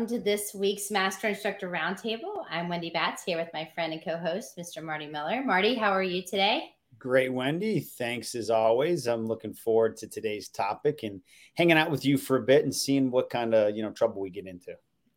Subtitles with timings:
[0.00, 2.44] Welcome to this week's Master Instructor Roundtable.
[2.48, 4.82] I'm Wendy Batts here with my friend and co host, Mr.
[4.82, 5.44] Marty Miller.
[5.44, 6.70] Marty, how are you today?
[6.98, 7.80] Great, Wendy.
[7.80, 9.06] Thanks as always.
[9.06, 11.20] I'm looking forward to today's topic and
[11.52, 14.22] hanging out with you for a bit and seeing what kind of you know trouble
[14.22, 14.72] we get into.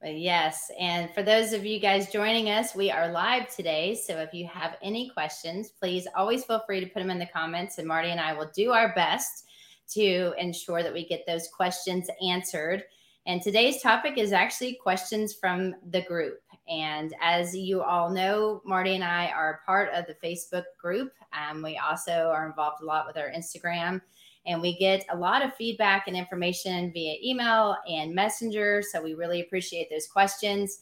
[0.06, 0.70] Uh, yes.
[0.78, 3.96] And for those of you guys joining us, we are live today.
[3.96, 7.26] So if you have any questions, please always feel free to put them in the
[7.28, 9.46] comments, and Marty and I will do our best
[9.92, 12.84] to ensure that we get those questions answered.
[13.26, 16.40] And today's topic is actually questions from the group.
[16.68, 21.14] And as you all know, Marty and I are part of the Facebook group.
[21.32, 24.02] Um, we also are involved a lot with our Instagram.
[24.46, 28.82] And we get a lot of feedback and information via email and messenger.
[28.82, 30.82] So we really appreciate those questions.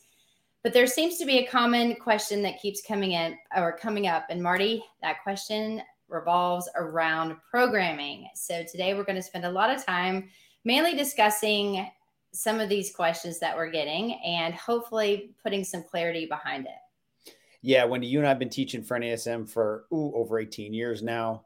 [0.64, 4.26] But there seems to be a common question that keeps coming in or coming up.
[4.30, 8.30] And Marty, that question revolves around programming.
[8.34, 10.30] So today we're going to spend a lot of time
[10.66, 11.88] mainly discussing
[12.34, 17.34] some of these questions that we're getting and hopefully putting some clarity behind it.
[17.62, 21.04] Yeah, Wendy, you and I have been teaching for NASM for ooh, over 18 years
[21.04, 21.46] now.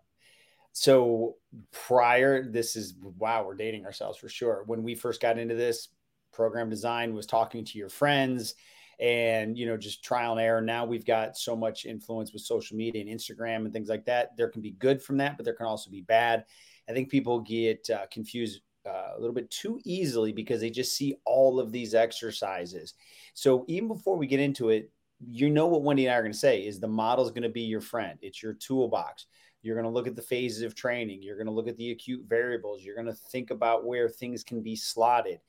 [0.72, 1.36] So
[1.72, 4.64] prior, this is wow, we're dating ourselves for sure.
[4.66, 5.90] When we first got into this,
[6.36, 8.56] program design was talking to your friends
[9.00, 12.78] and you know just trial and error now we've got so much influence with social
[12.78, 15.54] media and instagram and things like that there can be good from that but there
[15.54, 16.46] can also be bad
[16.90, 20.96] i think people get uh, confused uh, a little bit too easily because they just
[20.96, 22.94] see all of these exercises.
[23.34, 26.34] So even before we get into it, you know what Wendy and I are going
[26.34, 28.18] to say is the model is going to be your friend.
[28.22, 29.26] It's your toolbox.
[29.62, 31.24] You're going to look at the phases of training.
[31.24, 32.84] You're going to look at the acute variables.
[32.84, 35.40] You're going to think about where things can be slotted.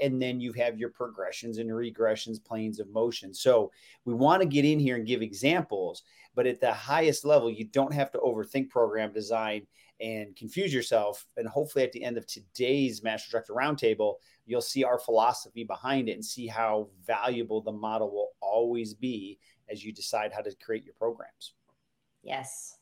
[0.00, 3.34] And then you have your progressions and regressions, planes of motion.
[3.34, 3.70] So
[4.04, 6.02] we want to get in here and give examples,
[6.34, 9.66] but at the highest level, you don't have to overthink program design
[10.00, 11.26] and confuse yourself.
[11.36, 14.14] And hopefully, at the end of today's Master Instructor Roundtable,
[14.44, 19.38] you'll see our philosophy behind it and see how valuable the model will always be
[19.68, 21.54] as you decide how to create your programs.
[22.22, 22.78] Yes.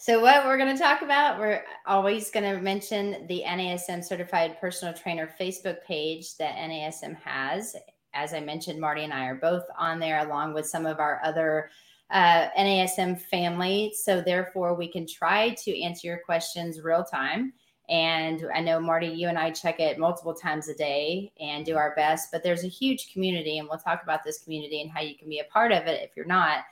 [0.00, 4.60] So, what we're going to talk about, we're always going to mention the NASM Certified
[4.60, 7.74] Personal Trainer Facebook page that NASM has.
[8.14, 11.20] As I mentioned, Marty and I are both on there, along with some of our
[11.24, 11.70] other
[12.10, 13.92] uh, NASM family.
[13.94, 17.52] So therefore, we can try to answer your questions real time.
[17.88, 21.76] And I know Marty, you and I check it multiple times a day and do
[21.76, 22.28] our best.
[22.30, 25.28] But there's a huge community, and we'll talk about this community and how you can
[25.28, 26.64] be a part of it if you're not.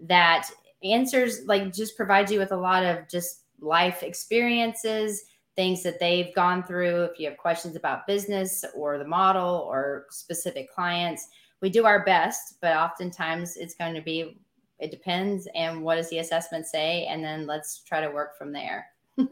[0.00, 0.48] That
[0.82, 5.24] answers like just provide you with a lot of just life experiences,
[5.56, 7.04] things that they've gone through.
[7.04, 11.28] If you have questions about business or the model or specific clients,
[11.60, 14.38] we do our best, but oftentimes it's going to be
[14.78, 18.52] it depends and what does the assessment say and then let's try to work from
[18.52, 18.86] there.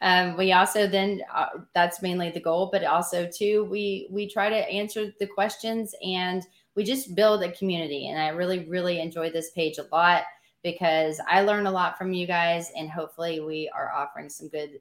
[0.00, 4.48] Um, we also then uh, that's mainly the goal but also too we we try
[4.48, 6.44] to answer the questions and
[6.76, 10.22] we just build a community and i really really enjoy this page a lot
[10.62, 14.78] because i learn a lot from you guys and hopefully we are offering some good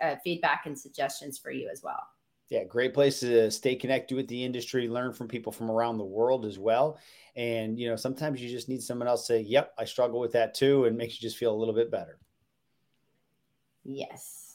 [0.00, 2.08] uh, feedback and suggestions for you as well
[2.48, 6.04] yeah, great place to stay connected with the industry, learn from people from around the
[6.04, 6.98] world as well.
[7.34, 10.32] And, you know, sometimes you just need someone else to say, yep, I struggle with
[10.32, 12.18] that too, and makes you just feel a little bit better.
[13.84, 14.46] Yes.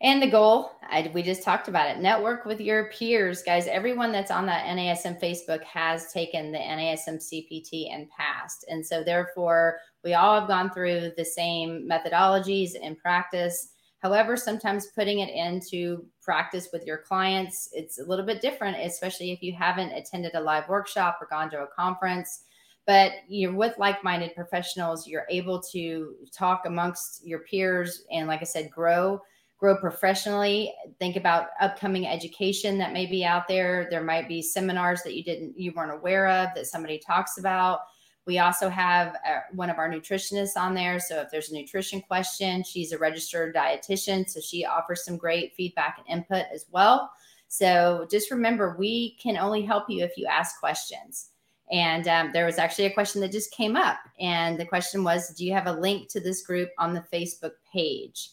[0.00, 1.98] And the goal, I, we just talked about it.
[2.00, 3.66] Network with your peers, guys.
[3.66, 8.66] Everyone that's on that NASM Facebook has taken the NASM CPT and passed.
[8.68, 13.68] And so, therefore, we all have gone through the same methodologies and practice
[14.04, 19.32] However, sometimes putting it into practice with your clients, it's a little bit different, especially
[19.32, 22.44] if you haven't attended a live workshop or gone to a conference.
[22.86, 28.42] But you're with like minded professionals, you're able to talk amongst your peers and, like
[28.42, 29.22] I said, grow
[29.56, 30.74] grow professionally.
[30.98, 33.86] Think about upcoming education that may be out there.
[33.88, 37.80] There might be seminars that you didn't you weren't aware of that somebody talks about
[38.26, 40.98] we also have uh, one of our nutritionists on there.
[40.98, 44.28] So if there's a nutrition question, she's a registered dietitian.
[44.28, 47.10] So she offers some great feedback and input as well.
[47.48, 51.28] So just remember, we can only help you if you ask questions.
[51.70, 53.98] And um, there was actually a question that just came up.
[54.18, 57.52] And the question was Do you have a link to this group on the Facebook
[57.72, 58.30] page?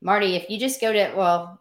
[0.00, 1.60] Marty, if you just go to, well,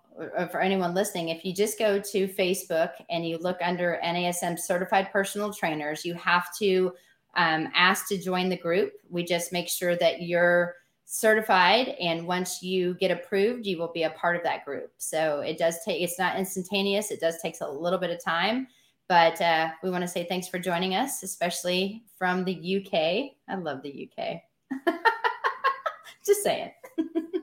[0.52, 5.12] for anyone listening, if you just go to Facebook and you look under NASM certified
[5.12, 6.94] personal trainers, you have to
[7.38, 8.94] um, ask to join the group.
[9.10, 10.76] We just make sure that you're
[11.10, 14.92] certified and once you get approved you will be a part of that group.
[14.98, 18.68] So it does take it's not instantaneous it does takes a little bit of time
[19.08, 23.56] but uh, we want to say thanks for joining us especially from the uk i
[23.56, 24.42] love the uk
[26.26, 26.72] just saying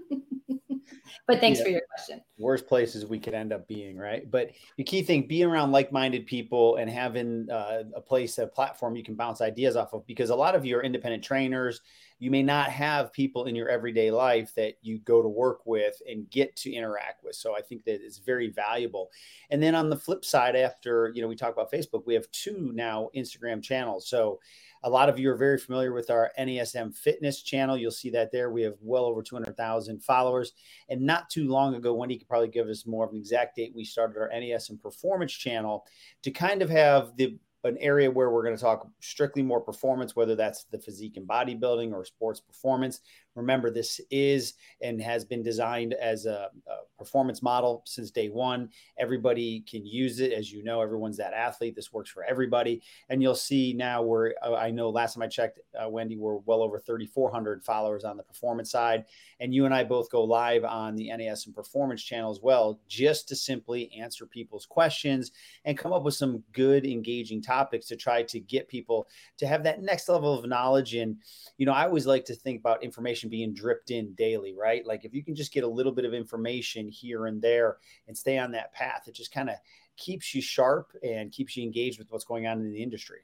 [1.27, 1.65] but thanks yeah.
[1.65, 4.29] for your question worst places we could end up being, right?
[4.31, 8.97] But the key thing, being around like-minded people and having uh, a place, a platform
[8.97, 11.81] you can bounce ideas off of, because a lot of you are independent trainers.
[12.19, 16.01] You may not have people in your everyday life that you go to work with
[16.09, 17.37] and get to interact with.
[17.37, 19.11] So I think that it's very valuable.
[19.51, 22.31] And then on the flip side, after you know we talk about Facebook, we have
[22.31, 24.09] two now Instagram channels.
[24.09, 24.41] So
[24.85, 27.77] a lot of you are very familiar with our NASM fitness channel.
[27.77, 28.51] You'll see that there.
[28.51, 30.53] We have well over 200,000 followers.
[30.91, 33.73] And not too long ago, Wendy could probably give us more of an exact date.
[33.75, 35.87] We started our NASM performance channel
[36.23, 40.15] to kind of have the an area where we're going to talk strictly more performance,
[40.15, 43.01] whether that's the physique and bodybuilding or sports performance.
[43.35, 48.69] Remember, this is and has been designed as a, a, performance model since day one.
[48.99, 50.33] Everybody can use it.
[50.33, 51.75] As you know, everyone's that athlete.
[51.75, 52.83] This works for everybody.
[53.09, 56.37] And you'll see now where uh, I know last time I checked, uh, Wendy, we're
[56.37, 59.05] well over 3,400 followers on the performance side.
[59.41, 63.29] And you and I both go live on the NASM performance channel as well, just
[63.29, 65.33] to simply answer people's questions
[65.65, 69.09] and come up with some good, engaging topics to try to get people
[69.39, 70.95] to have that next level of knowledge.
[70.95, 71.17] And,
[71.59, 74.87] you know, I always like to think about information information being dripped in daily, right?
[74.87, 78.17] Like if you can just get a little bit of information here and there and
[78.17, 79.57] stay on that path, it just kind of
[79.97, 83.21] keeps you sharp and keeps you engaged with what's going on in the industry.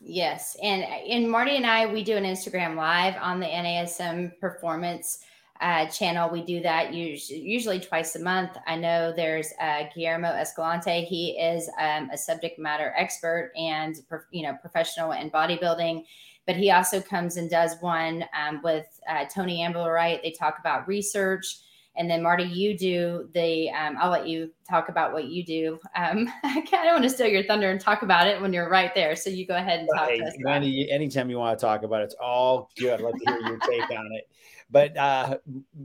[0.00, 0.56] Yes.
[0.62, 5.18] And and Marty and I, we do an Instagram live on the NASM performance
[5.60, 6.28] uh, channel.
[6.28, 8.50] We do that usually, usually twice a month.
[8.66, 11.04] I know there's uh, Guillermo Escalante.
[11.04, 13.94] He is um, a subject matter expert and
[14.32, 16.04] you know professional in bodybuilding
[16.46, 20.20] but he also comes and does one um, with uh, Tony Ambler-Wright.
[20.22, 21.58] They talk about research.
[21.94, 23.70] And then Marty, you do the.
[23.70, 25.78] Um, I'll let you talk about what you do.
[25.94, 28.70] Um, I kind of want to steal your thunder and talk about it when you're
[28.70, 29.14] right there.
[29.14, 30.34] So you go ahead and talk hey, to us.
[30.48, 32.94] Any, anytime you want to talk about it, it's all good.
[32.94, 34.28] I'd love to hear your take on it.
[34.70, 35.36] But uh,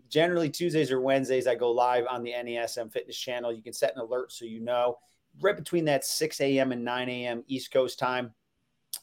[0.08, 3.52] generally Tuesdays or Wednesdays, I go live on the NASM Fitness channel.
[3.52, 5.00] You can set an alert so you know
[5.42, 6.72] right between that 6 a.m.
[6.72, 7.44] and 9 a.m.
[7.48, 8.34] East Coast time.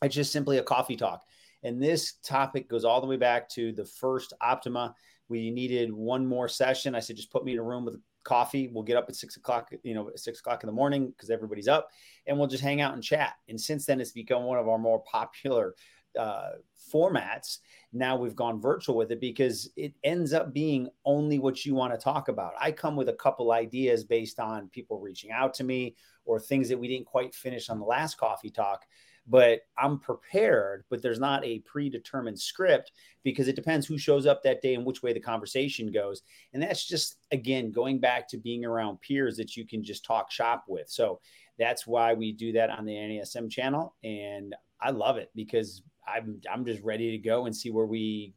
[0.02, 1.22] It's just simply a coffee talk.
[1.64, 4.94] And this topic goes all the way back to the first Optima.
[5.28, 6.94] We needed one more session.
[6.94, 8.68] I said, just put me in a room with coffee.
[8.72, 11.68] We'll get up at six o'clock, you know, six o'clock in the morning because everybody's
[11.68, 11.88] up
[12.26, 13.34] and we'll just hang out and chat.
[13.48, 15.74] And since then, it's become one of our more popular
[16.18, 16.50] uh,
[16.92, 17.58] formats.
[17.92, 21.92] Now we've gone virtual with it because it ends up being only what you want
[21.92, 22.52] to talk about.
[22.60, 26.68] I come with a couple ideas based on people reaching out to me or things
[26.68, 28.84] that we didn't quite finish on the last coffee talk
[29.26, 32.92] but I'm prepared, but there's not a predetermined script
[33.22, 36.22] because it depends who shows up that day and which way the conversation goes.
[36.52, 40.30] And that's just, again, going back to being around peers that you can just talk
[40.30, 40.90] shop with.
[40.90, 41.20] So
[41.58, 43.94] that's why we do that on the NASM channel.
[44.04, 48.34] And I love it because I'm, I'm just ready to go and see where we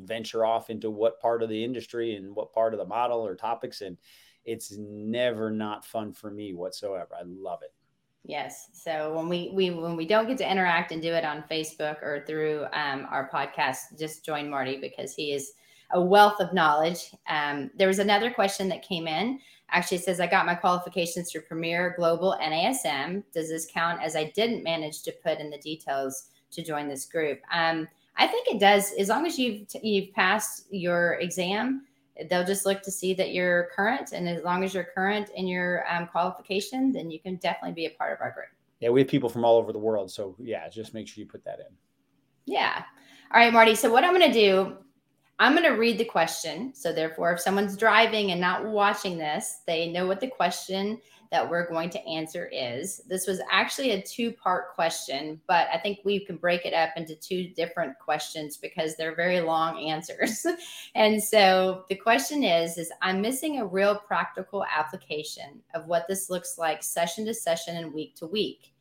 [0.00, 3.36] venture off into what part of the industry and what part of the model or
[3.36, 3.82] topics.
[3.82, 3.96] And
[4.44, 7.10] it's never not fun for me whatsoever.
[7.14, 7.72] I love it.
[8.24, 8.68] Yes.
[8.72, 12.02] So when we we when we don't get to interact and do it on Facebook
[12.02, 15.52] or through um, our podcast, just join Marty because he is
[15.92, 17.14] a wealth of knowledge.
[17.28, 19.40] Um, there was another question that came in.
[19.70, 23.22] Actually, says I got my qualifications through Premier Global NASM.
[23.32, 27.06] Does this count as I didn't manage to put in the details to join this
[27.06, 27.40] group?
[27.52, 28.92] Um, I think it does.
[28.98, 31.86] As long as you've you've passed your exam,
[32.28, 34.12] they'll just look to see that you're current.
[34.12, 37.86] And as long as you're current in your um, qualification, then you can definitely be
[37.86, 38.48] a part of our group.
[38.80, 40.10] Yeah, we have people from all over the world.
[40.10, 41.74] So yeah, just make sure you put that in.
[42.46, 42.82] Yeah.
[43.32, 43.74] All right, Marty.
[43.74, 44.76] So what I'm going to do,
[45.38, 46.72] I'm going to read the question.
[46.74, 51.48] So therefore, if someone's driving and not watching this, they know what the question that
[51.48, 53.02] we're going to answer is.
[53.06, 56.90] This was actually a two part question, but I think we can break it up
[56.96, 60.46] into two different questions because they're very long answers.
[60.94, 66.30] and so the question is is I'm missing a real practical application of what this
[66.30, 68.72] looks like session to session and week to week.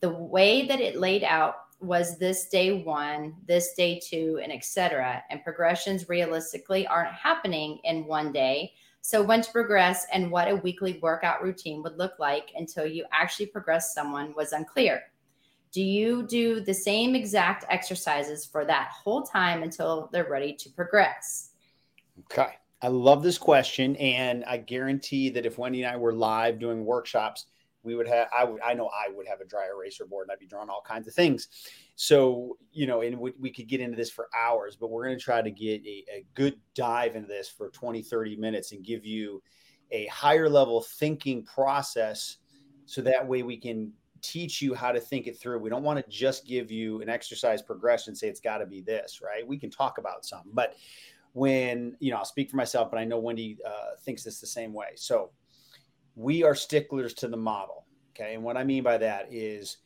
[0.00, 5.22] The way that it laid out was this day one, this day two, and etc.
[5.30, 8.72] And progressions realistically aren't happening in one day
[9.08, 13.06] so, when to progress and what a weekly workout routine would look like until you
[13.10, 15.00] actually progress someone was unclear.
[15.72, 20.68] Do you do the same exact exercises for that whole time until they're ready to
[20.68, 21.52] progress?
[22.30, 22.56] Okay.
[22.82, 23.96] I love this question.
[23.96, 27.46] And I guarantee that if Wendy and I were live doing workshops,
[27.82, 30.32] we would have I would I know I would have a dry eraser board and
[30.32, 31.48] I'd be drawing all kinds of things.
[31.94, 35.18] So you know, and we, we could get into this for hours, but we're going
[35.18, 38.84] to try to get a, a good dive into this for 20, 30 minutes and
[38.84, 39.42] give you
[39.90, 42.38] a higher level thinking process,
[42.84, 45.58] so that way we can teach you how to think it through.
[45.60, 48.80] We don't want to just give you an exercise progression, say it's got to be
[48.80, 49.46] this, right?
[49.46, 50.74] We can talk about some, but
[51.32, 54.46] when you know I'll speak for myself, but I know Wendy uh, thinks this the
[54.46, 54.88] same way.
[54.96, 55.30] So
[56.18, 57.86] we are sticklers to the model.
[58.10, 59.78] Okay, and what I mean by that is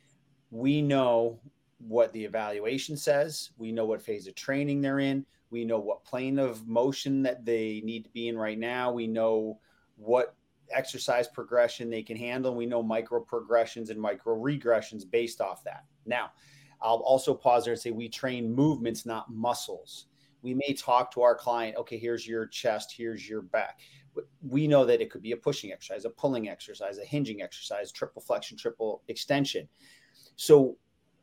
[0.51, 1.39] we know
[1.79, 3.51] what the evaluation says.
[3.59, 5.27] We know what phase of training they're in.
[5.51, 8.91] We know what plane of motion that they need to be in right now.
[8.91, 9.61] We know
[9.97, 10.35] what
[10.71, 12.55] exercise progression they can handle.
[12.55, 15.85] We know micro progressions and micro regressions based off that.
[16.07, 16.31] Now,
[16.81, 20.07] I'll also pause there and say we train movements, not muscles
[20.43, 23.81] we may talk to our client okay here's your chest here's your back
[24.43, 27.93] we know that it could be a pushing exercise a pulling exercise a hinging exercise
[27.93, 29.69] triple flexion triple extension.
[30.37, 30.77] So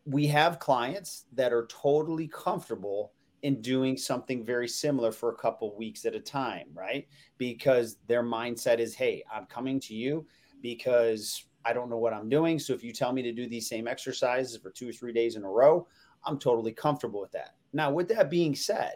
[0.06, 5.76] we have clients that are totally comfortable in doing something very similar for a couple
[5.78, 7.08] weeks at a time right?
[7.38, 10.26] Because their mindset is hey i'm coming to you
[10.62, 12.60] because i don't know what i'm doing.
[12.60, 15.36] So if you tell me to do these same exercises for two or three days
[15.36, 15.88] in a row
[16.26, 17.56] i'm totally comfortable with that.
[17.74, 18.96] Now with that being said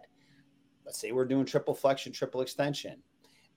[0.85, 3.01] let's say we're doing triple flexion, triple extension.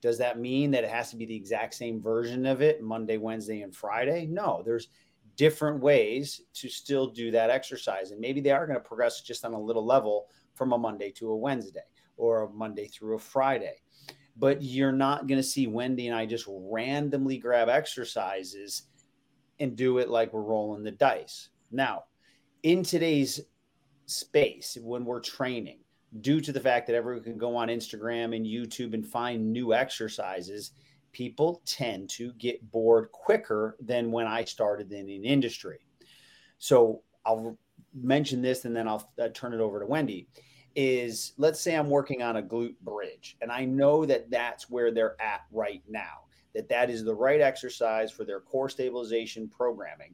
[0.01, 3.17] Does that mean that it has to be the exact same version of it Monday,
[3.17, 4.27] Wednesday, and Friday?
[4.27, 4.89] No, there's
[5.35, 8.11] different ways to still do that exercise.
[8.11, 11.11] And maybe they are going to progress just on a little level from a Monday
[11.11, 11.85] to a Wednesday
[12.17, 13.81] or a Monday through a Friday.
[14.35, 18.83] But you're not going to see Wendy and I just randomly grab exercises
[19.59, 21.49] and do it like we're rolling the dice.
[21.71, 22.03] Now,
[22.63, 23.41] in today's
[24.05, 25.79] space, when we're training,
[26.21, 29.73] due to the fact that everyone can go on Instagram and YouTube and find new
[29.73, 30.71] exercises,
[31.11, 35.79] people tend to get bored quicker than when I started in an industry.
[36.57, 37.57] So I'll
[37.93, 40.27] mention this and then I'll uh, turn it over to Wendy.
[40.75, 44.91] Is let's say I'm working on a glute bridge and I know that that's where
[44.91, 50.13] they're at right now, that that is the right exercise for their core stabilization programming.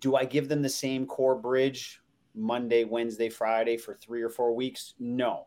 [0.00, 2.01] Do I give them the same core bridge
[2.34, 4.94] Monday, Wednesday, Friday for three or four weeks?
[4.98, 5.46] No.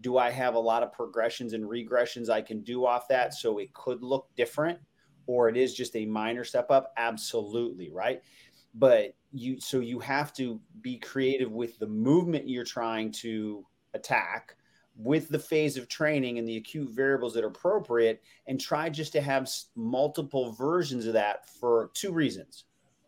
[0.00, 3.58] Do I have a lot of progressions and regressions I can do off that so
[3.58, 4.78] it could look different
[5.26, 6.92] or it is just a minor step up?
[6.96, 8.22] Absolutely, right?
[8.74, 13.64] But you so you have to be creative with the movement you're trying to
[13.94, 14.56] attack
[14.96, 19.12] with the phase of training and the acute variables that are appropriate and try just
[19.12, 22.64] to have multiple versions of that for two reasons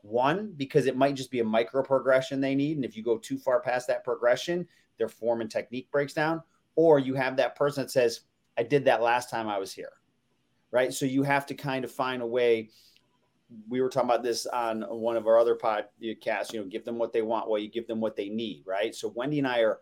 [0.06, 2.76] one, because it might just be a micro progression they need.
[2.76, 4.66] And if you go too far past that progression,
[4.98, 6.42] their form and technique breaks down.
[6.74, 8.20] Or you have that person that says,
[8.58, 9.92] I did that last time I was here.
[10.70, 10.92] Right.
[10.92, 12.70] So you have to kind of find a way.
[13.68, 16.98] We were talking about this on one of our other podcasts, you know, give them
[16.98, 18.64] what they want while you give them what they need.
[18.66, 18.94] Right.
[18.94, 19.78] So Wendy and I are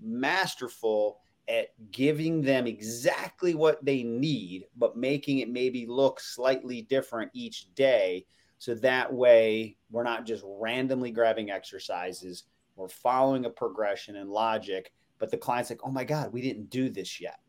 [0.00, 7.30] masterful at giving them exactly what they need, but making it maybe look slightly different
[7.34, 8.24] each day
[8.62, 12.44] so that way, we're not just randomly grabbing exercises,
[12.76, 14.92] we're following a progression and logic.
[15.18, 17.40] But the client's like, oh my God, we didn't do this yet.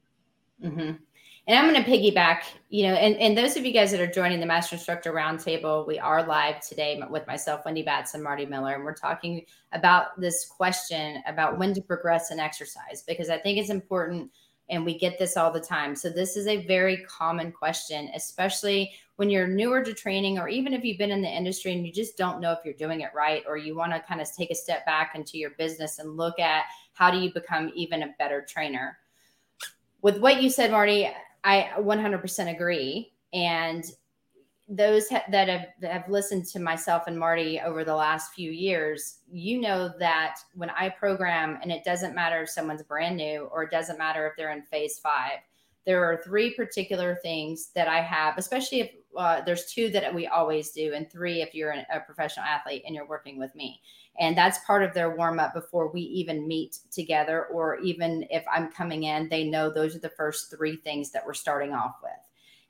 [0.64, 0.80] Mm-hmm.
[0.80, 1.00] And
[1.48, 4.40] I'm going to piggyback, you know, and, and those of you guys that are joining
[4.40, 8.74] the Master Instructor Roundtable, we are live today with myself, Wendy Batts, and Marty Miller.
[8.74, 13.60] And we're talking about this question about when to progress in exercise, because I think
[13.60, 14.32] it's important
[14.70, 15.96] and we get this all the time.
[15.96, 20.74] So, this is a very common question, especially when you're newer to training, or even
[20.74, 23.12] if you've been in the industry and you just don't know if you're doing it
[23.14, 26.18] right, or you want to kind of take a step back into your business and
[26.18, 28.98] look at how do you become even a better trainer.
[30.02, 31.10] With what you said, Marty,
[31.44, 33.14] I 100% agree.
[33.34, 33.86] And
[34.68, 38.52] those ha- that have, that have listened to myself and Marty over the last few
[38.52, 43.50] years, you know that when I program, and it doesn't matter if someone's brand new
[43.52, 45.40] or it doesn't matter if they're in phase five,
[45.86, 50.28] there are three particular things that I have, especially if uh, there's two that we
[50.28, 53.82] always do, and three if you're a professional athlete and you're working with me.
[54.20, 58.46] And that's part of their warm up before we even meet together, or even if
[58.52, 61.96] I'm coming in, they know those are the first three things that we're starting off
[62.02, 62.12] with.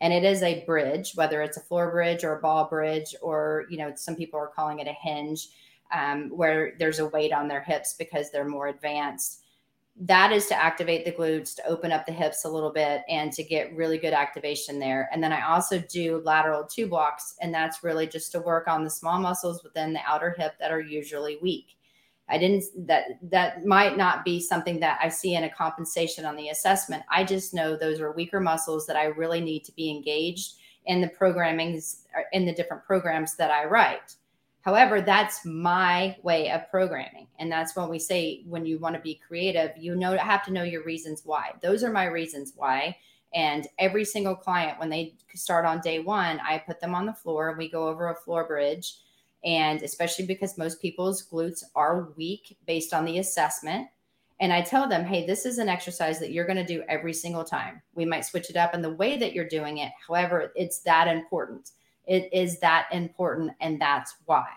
[0.02, 3.66] And it is a bridge, whether it's a floor bridge or a ball bridge, or
[3.70, 5.50] you know, some people are calling it a hinge,
[5.94, 9.42] um, where there's a weight on their hips because they're more advanced.
[9.96, 13.32] That is to activate the glutes to open up the hips a little bit and
[13.34, 15.08] to get really good activation there.
[15.14, 18.84] And then i also do lateral tube walks and that's really just to work on
[18.84, 21.78] the small muscles within the outer hip that are usually weak
[22.30, 26.36] i didn't that that might not be something that i see in a compensation on
[26.36, 29.90] the assessment i just know those are weaker muscles that i really need to be
[29.90, 34.16] engaged in the programmings uh, in the different programs that i write
[34.64, 37.28] However, that's my way of programming.
[37.38, 40.54] And that's when we say when you want to be creative, you know have to
[40.54, 41.52] know your reasons why.
[41.62, 42.96] Those are my reasons why.
[43.34, 47.14] And every single client, when they start on day one, I put them on the
[47.14, 49.00] floor and we go over a floor bridge.
[49.44, 53.88] And especially because most people's glutes are weak based on the assessment.
[54.40, 57.14] And I tell them, hey, this is an exercise that you're going to do every
[57.14, 57.82] single time.
[57.94, 59.92] We might switch it up in the way that you're doing it.
[60.08, 61.72] However, it's that important.
[62.06, 63.52] It is that important.
[63.62, 64.48] And that's why.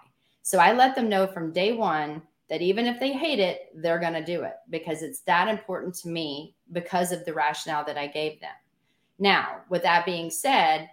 [0.42, 3.98] So I let them know from day one that even if they hate it, they're
[3.98, 7.98] going to do it because it's that important to me because of the rationale that
[7.98, 8.54] I gave them.
[9.18, 10.88] Now, with that being said,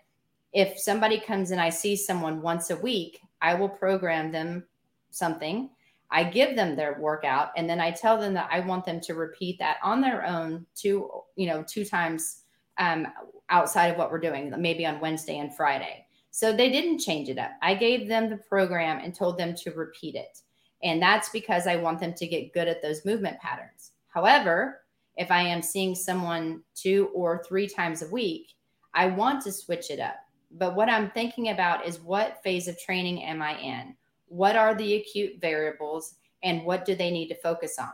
[0.53, 4.63] if somebody comes and I see someone once a week, I will program them
[5.09, 5.69] something.
[6.11, 9.15] I give them their workout and then I tell them that I want them to
[9.15, 12.43] repeat that on their own two, you know, two times
[12.77, 13.07] um,
[13.49, 16.05] outside of what we're doing, maybe on Wednesday and Friday.
[16.29, 17.51] So they didn't change it up.
[17.61, 20.39] I gave them the program and told them to repeat it.
[20.83, 23.91] And that's because I want them to get good at those movement patterns.
[24.09, 24.81] However,
[25.15, 28.49] if I am seeing someone two or three times a week,
[28.93, 30.17] I want to switch it up.
[30.53, 33.95] But what I'm thinking about is what phase of training am I in?
[34.27, 37.91] What are the acute variables and what do they need to focus on?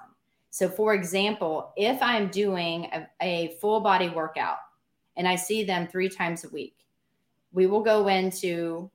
[0.49, 4.57] So, for example, if I'm doing a, a full body workout
[5.15, 6.75] and I see them three times a week,
[7.51, 8.89] we will go into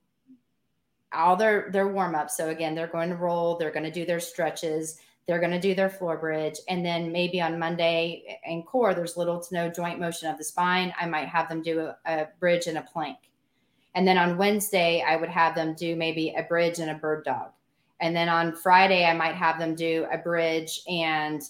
[1.12, 2.28] all their their warm up.
[2.28, 5.60] So again, they're going to roll, they're going to do their stretches, they're going to
[5.60, 6.58] do their floor bridge.
[6.68, 10.44] And then maybe on Monday in core, there's little to no joint motion of the
[10.44, 10.92] spine.
[11.00, 13.18] I might have them do a, a bridge and a plank.
[13.94, 17.24] And then on Wednesday, I would have them do maybe a bridge and a bird
[17.24, 17.50] dog.
[18.00, 21.42] And then on Friday, I might have them do a bridge and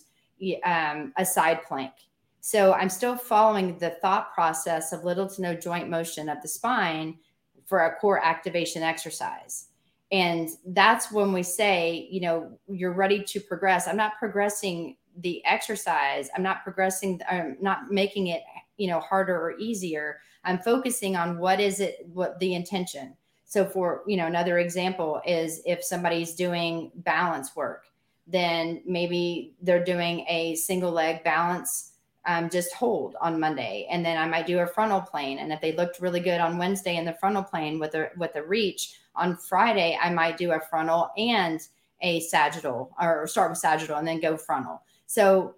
[0.64, 1.92] um, a side plank.
[2.40, 6.48] So I'm still following the thought process of little to no joint motion of the
[6.48, 7.16] spine
[7.64, 9.68] for a core activation exercise.
[10.12, 13.88] And that's when we say, you know, you're ready to progress.
[13.88, 16.28] I'm not progressing the exercise.
[16.36, 18.42] I'm not progressing, I'm not making it,
[18.76, 20.18] you know, harder or easier.
[20.44, 23.16] I'm focusing on what is it, what the intention.
[23.44, 27.86] So for, you know, another example is if somebody's doing balance work,
[28.26, 31.92] then maybe they're doing a single leg balance
[32.26, 35.38] um, just hold on Monday, and then I might do a frontal plane.
[35.38, 38.34] And if they looked really good on Wednesday in the frontal plane with a with
[38.36, 41.60] a reach, on Friday I might do a frontal and
[42.00, 44.82] a sagittal, or start with sagittal and then go frontal.
[45.06, 45.56] So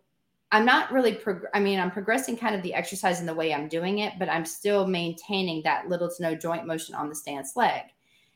[0.53, 1.15] I'm not really.
[1.15, 4.15] Prog- I mean, I'm progressing kind of the exercise in the way I'm doing it,
[4.19, 7.83] but I'm still maintaining that little to no joint motion on the stance leg.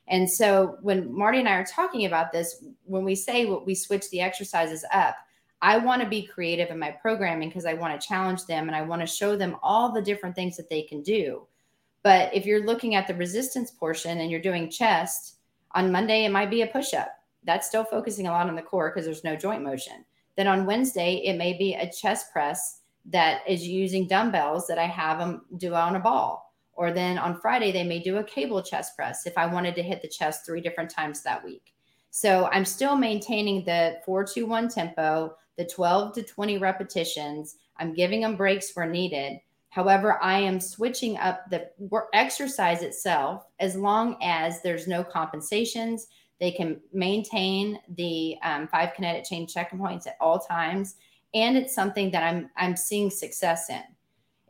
[0.09, 3.77] And so when Marty and I are talking about this, when we say what we
[3.77, 5.15] switch the exercises up,
[5.63, 8.75] I want to be creative in my programming because I want to challenge them and
[8.75, 11.47] I want to show them all the different things that they can do.
[12.03, 15.37] But if you're looking at the resistance portion and you're doing chest,
[15.73, 17.11] on Monday it might be a push up.
[17.45, 20.05] That's still focusing a lot on the core because there's no joint motion.
[20.37, 24.87] Then on Wednesday, it may be a chest press that is using dumbbells that I
[24.87, 26.55] have them do on a ball.
[26.73, 29.83] Or then on Friday, they may do a cable chest press if I wanted to
[29.83, 31.75] hit the chest three different times that week.
[32.11, 37.57] So I'm still maintaining the 421 tempo, the 12 to 20 repetitions.
[37.79, 39.41] I'm giving them breaks where needed.
[39.69, 41.71] However, I am switching up the
[42.13, 46.09] exercise itself as long as there's no compensations.
[46.41, 50.97] They can maintain the um, five kinetic chain checkpoints at all times,
[51.35, 53.83] and it's something that I'm I'm seeing success in.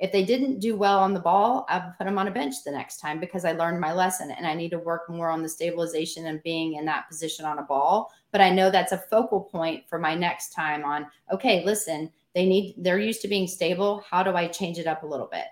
[0.01, 2.71] If they didn't do well on the ball, I'll put them on a bench the
[2.71, 5.49] next time because I learned my lesson and I need to work more on the
[5.49, 8.11] stabilization and being in that position on a ball.
[8.33, 12.47] But I know that's a focal point for my next time on, okay, listen, they
[12.47, 14.03] need, they're used to being stable.
[14.09, 15.45] How do I change it up a little bit?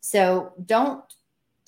[0.00, 1.04] So don't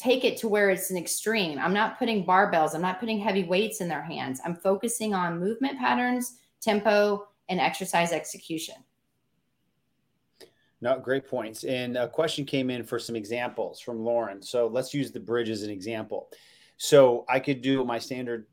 [0.05, 1.59] take it to where it's an extreme.
[1.59, 4.39] I'm not putting barbells, I'm not putting heavy weights in their hands.
[4.45, 8.75] I'm focusing on movement patterns, tempo, and exercise execution.
[10.83, 11.65] No, great points.
[11.65, 14.43] And a question came in for some examples from Lauren.
[14.43, 16.29] So let's use the bridge as an example.
[16.77, 18.47] So I could do my standard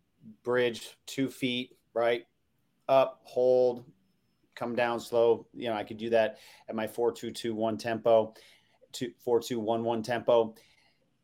[0.44, 2.24] bridge, two feet, right?
[2.88, 3.84] Up, hold,
[4.56, 5.46] come down slow.
[5.54, 6.38] You know, I could do that
[6.70, 8.34] at my four two two one tempo,
[8.94, 10.56] two four two one one tempo.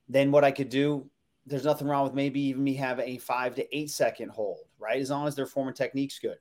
[0.10, 1.10] Then what I could do,
[1.46, 5.02] there's nothing wrong with maybe even me have a five to eight second hold, right?
[5.02, 6.38] As long as their form and technique's good.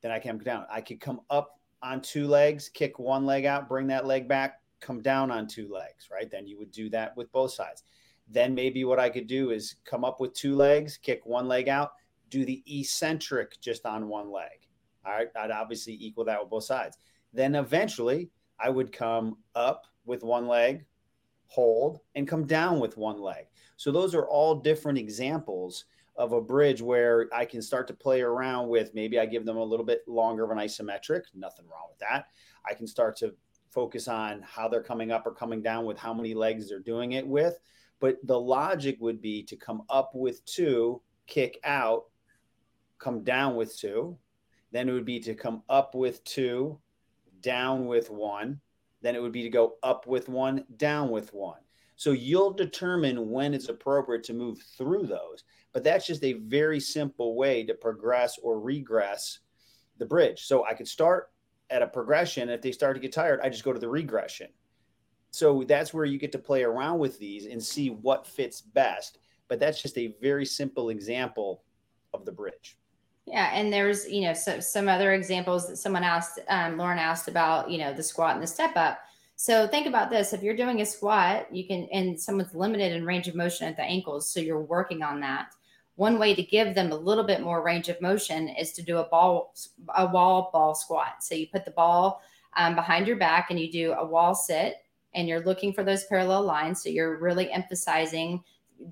[0.00, 0.66] Then I can come down.
[0.70, 4.60] I could come up on two legs, kick one leg out, bring that leg back,
[4.80, 6.30] come down on two legs, right?
[6.30, 7.84] Then you would do that with both sides.
[8.28, 11.68] Then maybe what I could do is come up with two legs, kick one leg
[11.68, 11.92] out,
[12.30, 14.68] do the eccentric just on one leg.
[15.04, 15.28] All right.
[15.36, 16.98] I'd obviously equal that with both sides.
[17.32, 20.84] Then eventually I would come up with one leg,
[21.54, 23.46] hold, and come down with one leg.
[23.76, 25.84] So those are all different examples
[26.16, 29.56] of a bridge where I can start to play around with maybe I give them
[29.56, 32.26] a little bit longer of an isometric, nothing wrong with that.
[32.68, 33.34] I can start to
[33.70, 37.12] focus on how they're coming up or coming down with how many legs they're doing
[37.12, 37.58] it with.
[38.00, 42.04] But the logic would be to come up with two, kick out,
[42.98, 44.18] come down with two.
[44.72, 46.80] Then it would be to come up with two,
[47.40, 48.60] down with one,
[49.04, 51.60] then it would be to go up with one, down with one.
[51.96, 55.44] So you'll determine when it's appropriate to move through those.
[55.72, 59.40] But that's just a very simple way to progress or regress
[59.98, 60.46] the bridge.
[60.46, 61.30] So I could start
[61.70, 62.48] at a progression.
[62.48, 64.48] If they start to get tired, I just go to the regression.
[65.30, 69.18] So that's where you get to play around with these and see what fits best.
[69.48, 71.64] But that's just a very simple example
[72.12, 72.78] of the bridge.
[73.26, 77.28] Yeah, and there's you know so, some other examples that someone asked, um, Lauren asked
[77.28, 78.98] about you know the squat and the step up.
[79.36, 83.04] So think about this: if you're doing a squat, you can, and someone's limited in
[83.04, 85.54] range of motion at the ankles, so you're working on that.
[85.96, 88.98] One way to give them a little bit more range of motion is to do
[88.98, 89.54] a ball,
[89.96, 91.22] a wall ball squat.
[91.22, 92.20] So you put the ball
[92.56, 94.76] um, behind your back and you do a wall sit,
[95.14, 96.82] and you're looking for those parallel lines.
[96.82, 98.44] So you're really emphasizing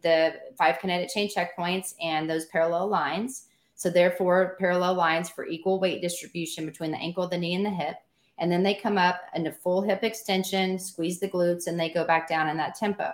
[0.03, 3.49] the five kinetic chain checkpoints and those parallel lines.
[3.83, 7.71] So therefore, parallel lines for equal weight distribution between the ankle, the knee, and the
[7.71, 7.97] hip.
[8.39, 12.05] And then they come up into full hip extension, squeeze the glutes, and they go
[12.05, 13.11] back down in that tempo.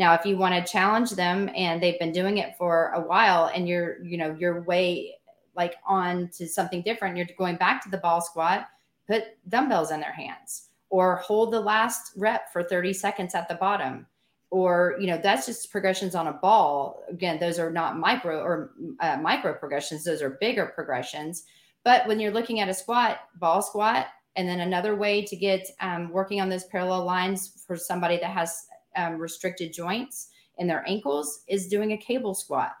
[0.00, 3.52] Now, if you want to challenge them and they've been doing it for a while
[3.54, 5.14] and you're, you know, you're way
[5.54, 8.66] like on to something different, you're going back to the ball squat,
[9.06, 13.54] put dumbbells in their hands or hold the last rep for 30 seconds at the
[13.54, 14.08] bottom
[14.50, 17.02] or you know that's just progressions on a ball.
[17.08, 21.44] Again those are not micro or uh, micro progressions those are bigger progressions.
[21.84, 25.68] But when you're looking at a squat ball squat and then another way to get
[25.80, 30.86] um, working on those parallel lines for somebody that has um, restricted joints in their
[30.86, 32.72] ankles is doing a cable squat.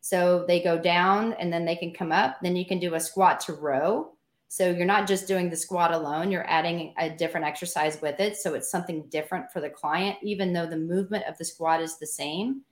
[0.00, 2.36] So they go down and then they can come up.
[2.42, 4.12] Then you can do a squat to row
[4.48, 8.36] so you're not just doing the squat alone, you're adding a different exercise with it.
[8.36, 11.98] So it's something different for the client, even though the movement of the squat is
[11.98, 12.62] the same.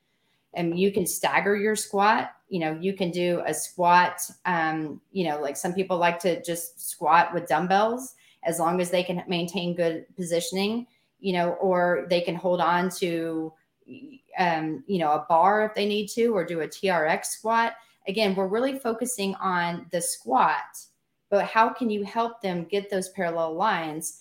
[0.54, 2.32] And you can stagger your squat.
[2.48, 6.42] You know, you can do a squat, um, you know, like some people like to
[6.42, 10.86] just squat with dumbbells as long as they can maintain good positioning,
[11.20, 13.52] you know, or they can hold on to,
[14.38, 17.74] um, you know, a bar if they need to, or do a TRX squat.
[18.06, 20.86] Again, we're really focusing on the squat
[21.32, 24.20] but how can you help them get those parallel lines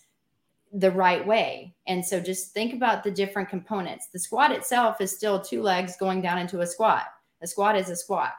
[0.71, 1.75] the right way?
[1.85, 4.07] And so just think about the different components.
[4.13, 7.03] The squat itself is still two legs going down into a squat.
[7.41, 8.31] A squat is a squat.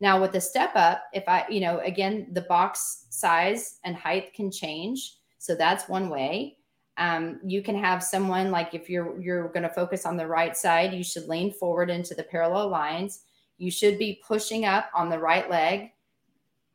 [0.00, 4.34] Now with the step up, if I, you know, again, the box size and height
[4.34, 5.16] can change.
[5.38, 6.58] So that's one way.
[6.98, 10.54] Um, you can have someone like if you're you're going to focus on the right
[10.54, 13.20] side, you should lean forward into the parallel lines.
[13.56, 15.92] You should be pushing up on the right leg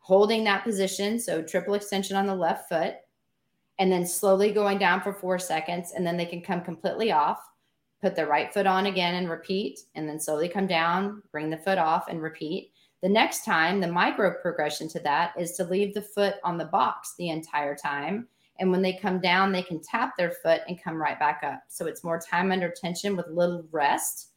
[0.05, 1.19] holding that position.
[1.19, 2.97] So triple extension on the left foot,
[3.79, 5.93] and then slowly going down for four seconds.
[5.95, 7.39] And then they can come completely off,
[8.03, 11.57] put the right foot on again and repeat, and then slowly come down, bring the
[11.57, 12.71] foot off and repeat.
[13.01, 16.65] The next time, the micro progression to that is to leave the foot on the
[16.65, 18.27] box the entire time.
[18.59, 21.63] And when they come down, they can tap their foot and come right back up.
[21.67, 24.33] So it's more time under tension with little rest.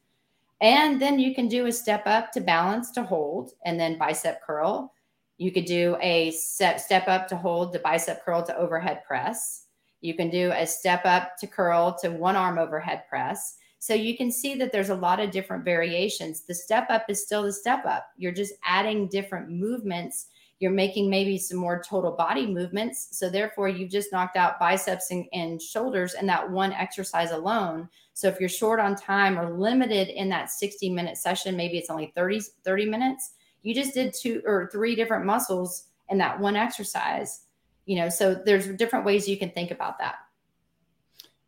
[0.62, 4.42] And then you can do a step up to balance to hold and then bicep
[4.42, 4.94] curl
[5.38, 9.66] you could do a step, step up to hold the bicep curl to overhead press.
[10.00, 13.56] You can do a step up to curl to one arm overhead press.
[13.78, 16.42] So you can see that there's a lot of different variations.
[16.42, 18.08] The step up is still the step up.
[18.16, 20.26] You're just adding different movements.
[20.58, 23.08] You're making maybe some more total body movements.
[23.12, 27.88] So therefore, you've just knocked out biceps and, and shoulders in that one exercise alone.
[28.14, 31.90] So if you're short on time or limited in that 60 minute session, maybe it's
[31.90, 36.56] only 30, 30 minutes, you just did two or three different muscles in that one
[36.56, 37.42] exercise
[37.86, 40.16] you know so there's different ways you can think about that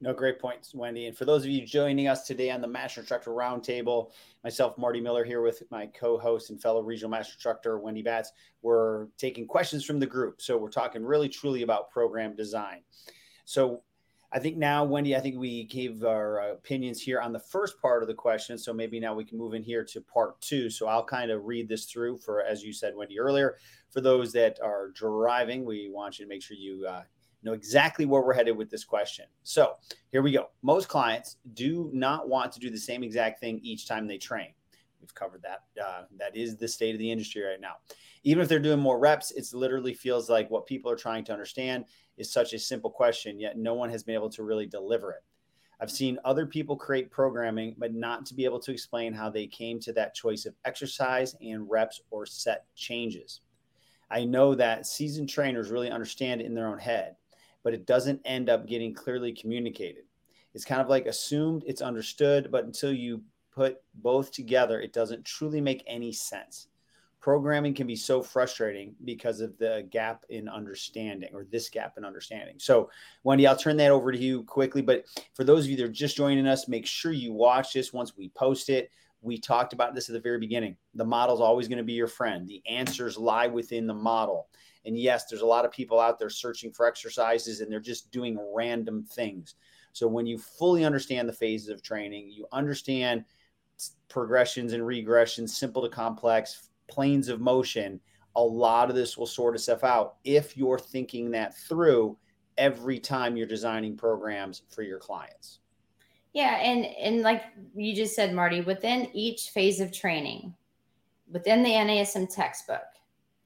[0.03, 1.07] no, great points, Wendy.
[1.07, 4.99] And for those of you joining us today on the Master Instructor Roundtable, myself, Marty
[4.99, 9.47] Miller, here with my co host and fellow regional master instructor, Wendy Batts, we're taking
[9.47, 10.41] questions from the group.
[10.41, 12.81] So we're talking really truly about program design.
[13.45, 13.83] So
[14.33, 18.03] I think now, Wendy, I think we gave our opinions here on the first part
[18.03, 18.57] of the question.
[18.57, 20.71] So maybe now we can move in here to part two.
[20.71, 23.57] So I'll kind of read this through for, as you said, Wendy, earlier.
[23.91, 27.03] For those that are driving, we want you to make sure you uh,
[27.43, 29.25] know exactly where we're headed with this question.
[29.43, 29.75] So
[30.13, 30.51] here we go.
[30.63, 34.53] Most clients do not want to do the same exact thing each time they train.
[35.01, 35.65] We've covered that.
[35.83, 37.77] Uh, that is the state of the industry right now.
[38.23, 41.33] Even if they're doing more reps, it literally feels like what people are trying to
[41.33, 41.87] understand
[42.21, 45.25] is such a simple question, yet no one has been able to really deliver it.
[45.81, 49.47] I've seen other people create programming, but not to be able to explain how they
[49.47, 53.41] came to that choice of exercise and reps or set changes.
[54.11, 57.17] I know that seasoned trainers really understand it in their own head,
[57.63, 60.05] but it doesn't end up getting clearly communicated.
[60.53, 65.25] It's kind of like assumed it's understood, but until you put both together, it doesn't
[65.25, 66.69] truly make any sense.
[67.21, 72.05] Programming can be so frustrating because of the gap in understanding or this gap in
[72.05, 72.57] understanding.
[72.59, 72.91] So,
[73.25, 74.81] Wendy, I'll turn that over to you quickly.
[74.81, 75.05] But
[75.35, 78.17] for those of you that are just joining us, make sure you watch this once
[78.17, 78.91] we post it.
[79.23, 80.77] We talked about this at the very beginning.
[80.95, 84.49] The model is always going to be your friend, the answers lie within the model.
[84.87, 88.11] And yes, there's a lot of people out there searching for exercises and they're just
[88.11, 89.57] doing random things.
[89.93, 93.25] So, when you fully understand the phases of training, you understand
[94.09, 98.01] progressions and regressions, simple to complex, planes of motion,
[98.37, 102.17] a lot of this will sort itself out if you're thinking that through
[102.59, 105.61] every time you're designing programs for your clients.
[106.33, 107.43] Yeah, and and like
[107.75, 110.55] you just said, Marty, within each phase of training,
[111.29, 112.87] within the NASM textbook,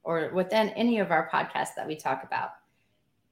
[0.02, 2.50] or within any of our podcasts that we talk about,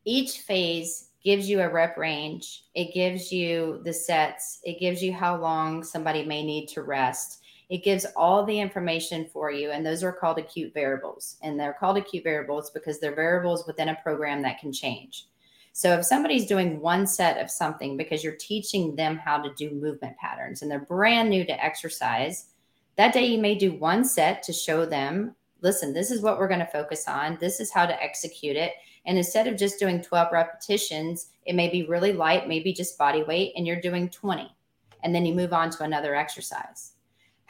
[0.04, 2.64] each phase gives you a rep range.
[2.74, 4.60] It gives you the sets.
[4.64, 7.41] It gives you how long somebody may need to rest.
[7.72, 11.38] It gives all the information for you, and those are called acute variables.
[11.40, 15.26] And they're called acute variables because they're variables within a program that can change.
[15.72, 19.70] So if somebody's doing one set of something because you're teaching them how to do
[19.70, 22.48] movement patterns and they're brand new to exercise,
[22.96, 26.48] that day you may do one set to show them, listen, this is what we're
[26.48, 27.38] going to focus on.
[27.40, 28.72] This is how to execute it.
[29.06, 33.22] And instead of just doing 12 repetitions, it may be really light, maybe just body
[33.22, 34.54] weight, and you're doing 20.
[35.02, 36.92] And then you move on to another exercise.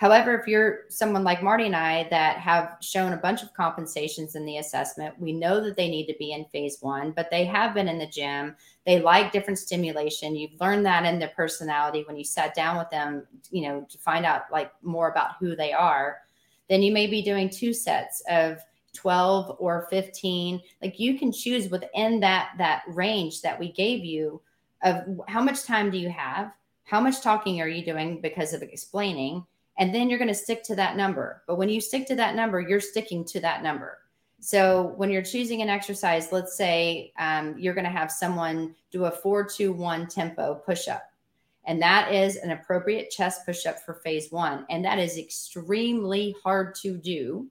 [0.03, 4.35] However, if you're someone like Marty and I that have shown a bunch of compensations
[4.35, 7.45] in the assessment, we know that they need to be in phase one, but they
[7.45, 8.57] have been in the gym.
[8.85, 10.35] They like different stimulation.
[10.35, 13.99] You've learned that in their personality when you sat down with them, you know, to
[13.99, 16.19] find out like more about who they are.
[16.69, 18.59] Then you may be doing two sets of
[18.95, 20.61] 12 or 15.
[20.83, 24.43] Like you can choose within that that range that we gave you
[24.83, 26.51] of how much time do you have?
[26.83, 29.47] How much talking are you doing because of explaining?
[29.79, 31.43] And then you're going to stick to that number.
[31.47, 33.99] But when you stick to that number, you're sticking to that number.
[34.41, 39.05] So when you're choosing an exercise, let's say um, you're going to have someone do
[39.05, 41.05] a four, two, one tempo push up.
[41.65, 44.67] And that is an appropriate chest push up for phase one.
[44.69, 47.49] And that is extremely hard to do.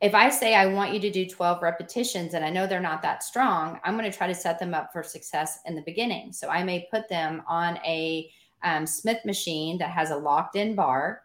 [0.00, 3.02] If I say I want you to do 12 repetitions and I know they're not
[3.02, 6.32] that strong, I'm going to try to set them up for success in the beginning.
[6.32, 8.30] So I may put them on a
[8.64, 11.22] um, Smith machine that has a locked in bar.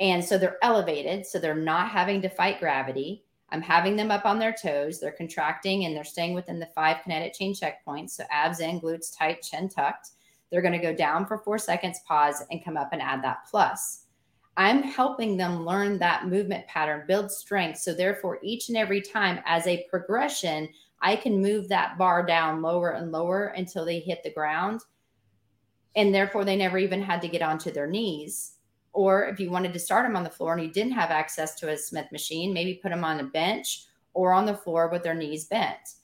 [0.00, 1.26] And so they're elevated.
[1.26, 3.24] So they're not having to fight gravity.
[3.50, 4.98] I'm having them up on their toes.
[4.98, 8.10] They're contracting and they're staying within the five kinetic chain checkpoints.
[8.10, 10.10] So abs in, glutes tight, chin tucked.
[10.50, 13.44] They're going to go down for four seconds, pause, and come up and add that
[13.50, 14.04] plus.
[14.56, 17.78] I'm helping them learn that movement pattern, build strength.
[17.78, 20.68] So, therefore, each and every time as a progression,
[21.00, 24.82] I can move that bar down lower and lower until they hit the ground
[25.96, 28.54] and therefore they never even had to get onto their knees.
[28.92, 31.54] Or if you wanted to start them on the floor and you didn't have access
[31.56, 35.02] to a Smith machine, maybe put them on a bench or on the floor with
[35.02, 35.94] their knees bent.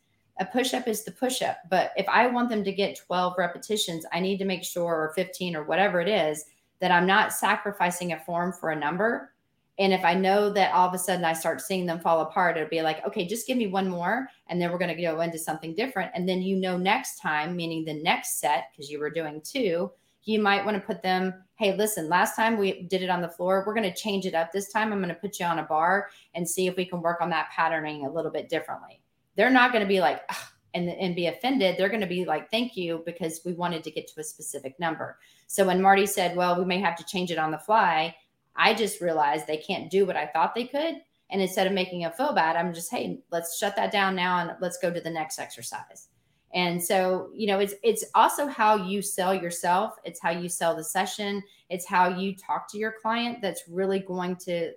[0.40, 1.58] A push up is the push up.
[1.68, 5.12] But if I want them to get 12 repetitions, I need to make sure, or
[5.14, 6.44] 15 or whatever it is,
[6.80, 9.32] that I'm not sacrificing a form for a number
[9.78, 12.56] and if I know that all of a sudden I start seeing them fall apart,
[12.56, 14.28] it'll be like, okay, just give me one more.
[14.48, 16.10] And then we're going to go into something different.
[16.14, 19.90] And then you know, next time, meaning the next set, because you were doing two,
[20.24, 23.28] you might want to put them, hey, listen, last time we did it on the
[23.28, 23.64] floor.
[23.66, 24.92] We're going to change it up this time.
[24.92, 27.30] I'm going to put you on a bar and see if we can work on
[27.30, 29.00] that patterning a little bit differently.
[29.36, 30.22] They're not going to be like,
[30.74, 31.76] and, and be offended.
[31.76, 34.78] They're going to be like, thank you, because we wanted to get to a specific
[34.78, 35.18] number.
[35.46, 38.14] So when Marty said, well, we may have to change it on the fly,
[38.58, 40.96] I just realized they can't do what I thought they could.
[41.30, 44.38] And instead of making a feel bad, I'm just, hey, let's shut that down now
[44.38, 46.08] and let's go to the next exercise.
[46.54, 49.96] And so, you know, it's it's also how you sell yourself.
[50.04, 51.42] It's how you sell the session.
[51.68, 54.72] It's how you talk to your client that's really going to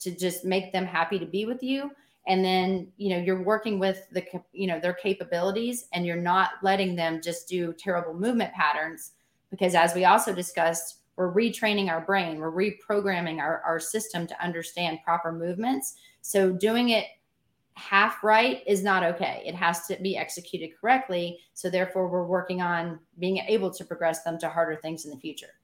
[0.00, 1.90] to just make them happy to be with you.
[2.28, 6.50] And then, you know, you're working with the you know, their capabilities and you're not
[6.62, 9.12] letting them just do terrible movement patterns
[9.50, 14.42] because as we also discussed, we're retraining our brain, we're reprogramming our, our system to
[14.42, 15.94] understand proper movements.
[16.22, 17.06] So doing it
[17.74, 19.42] half right is not okay.
[19.46, 21.38] It has to be executed correctly.
[21.54, 25.16] So therefore, we're working on being able to progress them to harder things in the
[25.16, 25.54] future.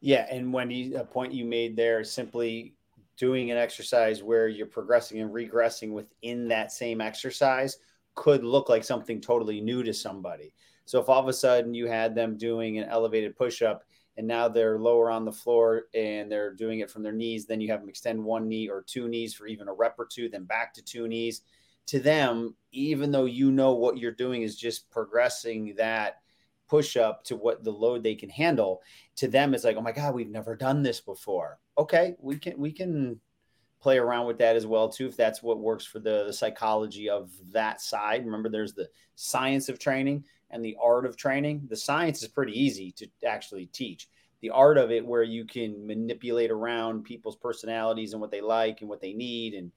[0.00, 2.74] Yeah, and Wendy, a point you made there, simply
[3.16, 7.78] doing an exercise where you're progressing and regressing within that same exercise
[8.14, 10.54] could look like something totally new to somebody.
[10.84, 13.84] So if all of a sudden you had them doing an elevated push-up
[14.18, 17.46] and now they're lower on the floor and they're doing it from their knees.
[17.46, 20.06] Then you have them extend one knee or two knees for even a rep or
[20.06, 21.42] two, then back to two knees.
[21.86, 26.16] To them, even though you know what you're doing is just progressing that
[26.68, 28.82] push up to what the load they can handle,
[29.16, 31.60] to them it's like, oh my God, we've never done this before.
[31.78, 33.20] Okay, we can we can
[33.80, 37.08] play around with that as well too if that's what works for the, the psychology
[37.08, 41.76] of that side remember there's the science of training and the art of training the
[41.76, 44.08] science is pretty easy to actually teach.
[44.40, 48.80] The art of it where you can manipulate around people's personalities and what they like
[48.80, 49.72] and what they need and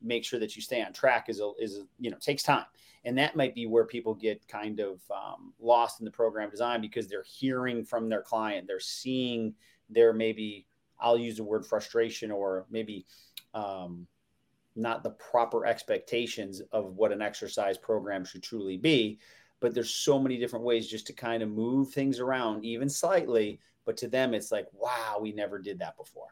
[0.00, 2.66] make sure that you stay on track is a, is a, you know takes time.
[3.06, 6.80] And that might be where people get kind of um, lost in the program design
[6.80, 8.66] because they're hearing from their client.
[8.66, 9.54] They're seeing
[9.90, 10.66] their maybe
[11.00, 13.06] i'll use the word frustration or maybe
[13.54, 14.06] um,
[14.76, 19.18] not the proper expectations of what an exercise program should truly be
[19.64, 23.58] but there's so many different ways just to kind of move things around even slightly
[23.86, 26.28] but to them it's like wow we never did that before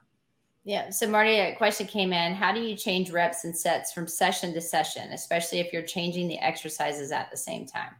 [0.65, 0.91] yeah.
[0.91, 2.35] So, Marty, a question came in.
[2.35, 6.29] How do you change reps and sets from session to session, especially if you're changing
[6.29, 7.97] the exercises at the same time?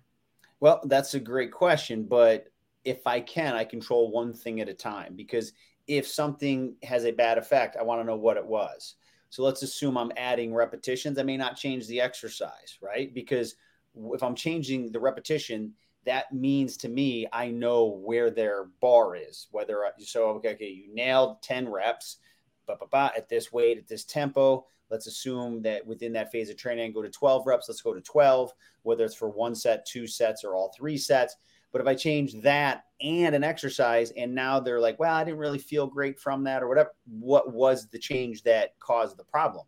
[0.61, 2.05] Well, that's a great question.
[2.05, 2.47] But
[2.85, 5.53] if I can, I control one thing at a time because
[5.89, 8.95] if something has a bad effect, I want to know what it was.
[9.31, 11.19] So, let's assume I'm adding repetitions.
[11.19, 13.13] I may not change the exercise, right?
[13.13, 13.57] Because
[13.95, 15.75] if I'm changing the repetition,
[16.05, 19.49] that means to me, I know where their bar is.
[19.51, 22.19] Whether so, okay, okay you nailed 10 reps
[22.67, 24.67] bah, bah, bah, at this weight, at this tempo.
[24.91, 27.69] Let's assume that within that phase of training, go to 12 reps.
[27.69, 28.53] Let's go to 12,
[28.83, 31.37] whether it's for one set, two sets, or all three sets.
[31.73, 35.41] But if I change that and an exercise, and now they're like, well, I didn't
[35.41, 39.65] really feel great from that, or whatever, what was the change that caused the problem?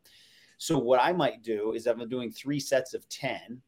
[0.59, 3.63] So, what I might do is I'm doing three sets of 10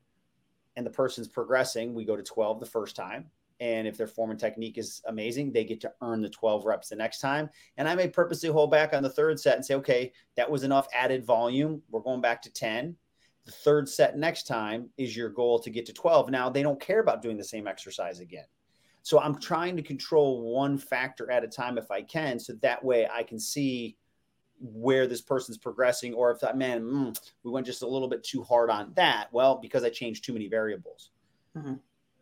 [0.76, 3.30] and the person's progressing, we go to 12 the first time.
[3.58, 6.90] And if their form and technique is amazing, they get to earn the 12 reps
[6.90, 7.48] the next time.
[7.78, 10.62] And I may purposely hold back on the third set and say, okay, that was
[10.62, 11.82] enough added volume.
[11.90, 12.94] We're going back to 10.
[13.46, 16.30] The third set next time is your goal to get to 12.
[16.30, 18.44] Now they don't care about doing the same exercise again.
[19.02, 22.38] So I'm trying to control one factor at a time if I can.
[22.40, 23.96] So that way I can see
[24.60, 28.24] where this person's progressing or if that man, mm, we went just a little bit
[28.24, 29.28] too hard on that.
[29.32, 31.10] Well, because I changed too many variables.
[31.56, 31.74] Mm-hmm.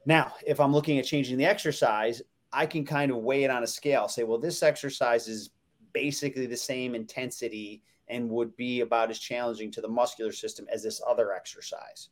[0.06, 3.62] Now, if I'm looking at changing the exercise, I can kind of weigh it on
[3.62, 5.50] a scale, say, well, this exercise is
[5.92, 10.82] basically the same intensity and would be about as challenging to the muscular system as
[10.82, 12.10] this other exercise.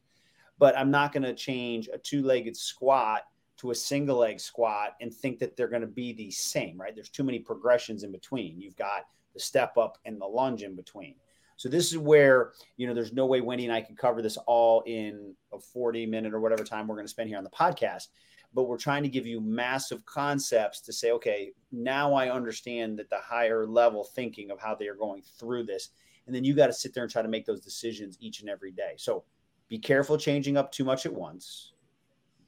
[0.59, 3.23] But I'm not going to change a two legged squat
[3.59, 6.95] to a single leg squat and think that they're going to be the same, right?
[6.95, 8.61] There's too many progressions in between.
[8.61, 11.15] You've got the step up and the lunge in between.
[11.57, 14.37] So this is where, you know, there's no way Wendy and I can cover this
[14.47, 17.51] all in a 40 minute or whatever time we're going to spend here on the
[17.51, 18.09] podcast.
[18.55, 23.09] But we're trying to give you massive concepts to say, okay, now I understand that
[23.09, 25.91] the higher level thinking of how they are going through this.
[26.27, 28.51] And then you got to sit there and try to make those decisions each and
[28.51, 28.95] every day.
[28.97, 29.25] So
[29.69, 31.73] be careful changing up too much at once.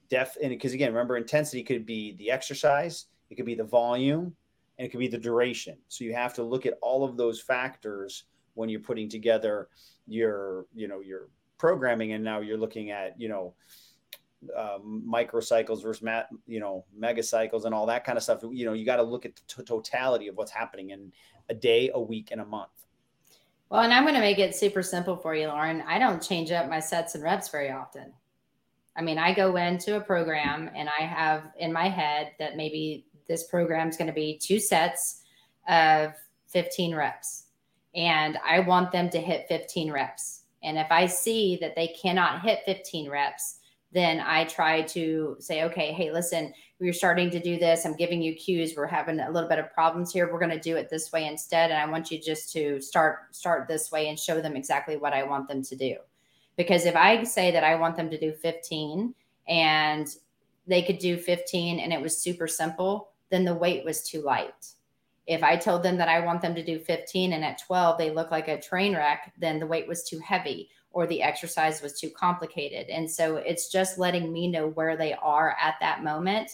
[0.09, 4.35] Def and because again, remember intensity could be the exercise, it could be the volume,
[4.77, 5.77] and it could be the duration.
[5.87, 9.69] So you have to look at all of those factors when you're putting together
[10.07, 12.13] your you know your programming.
[12.13, 13.53] And now you're looking at you know
[14.55, 16.07] uh, microcycles versus
[16.45, 18.41] you know megacycles and all that kind of stuff.
[18.49, 21.11] You know you got to look at the t- totality of what's happening in
[21.49, 22.69] a day a week and a month.
[23.69, 25.81] Well and i'm going to make it super simple for you lauren.
[25.87, 28.13] I don't change up my sets and reps very often.
[28.95, 33.05] I mean i go into a program and i have in my head that maybe
[33.27, 35.23] this program is going to be two sets
[35.67, 36.13] of
[36.47, 37.45] 15 reps
[37.95, 40.43] and I want them to hit 15 reps.
[40.63, 43.59] And if I see that they cannot hit 15 reps,
[43.91, 47.85] then I try to say, okay, hey, listen, we're starting to do this.
[47.85, 48.73] I'm giving you cues.
[48.75, 50.31] We're having a little bit of problems here.
[50.31, 51.71] We're going to do it this way instead.
[51.71, 55.13] And I want you just to start start this way and show them exactly what
[55.13, 55.95] I want them to do.
[56.57, 59.13] Because if I say that I want them to do 15
[59.47, 60.07] and
[60.67, 64.75] they could do 15 and it was super simple, then the weight was too light
[65.27, 68.11] if I told them that I want them to do 15 and at 12 they
[68.11, 71.99] look like a train wreck, then the weight was too heavy or the exercise was
[71.99, 72.87] too complicated.
[72.89, 76.51] And so it's just letting me know where they are at that moment.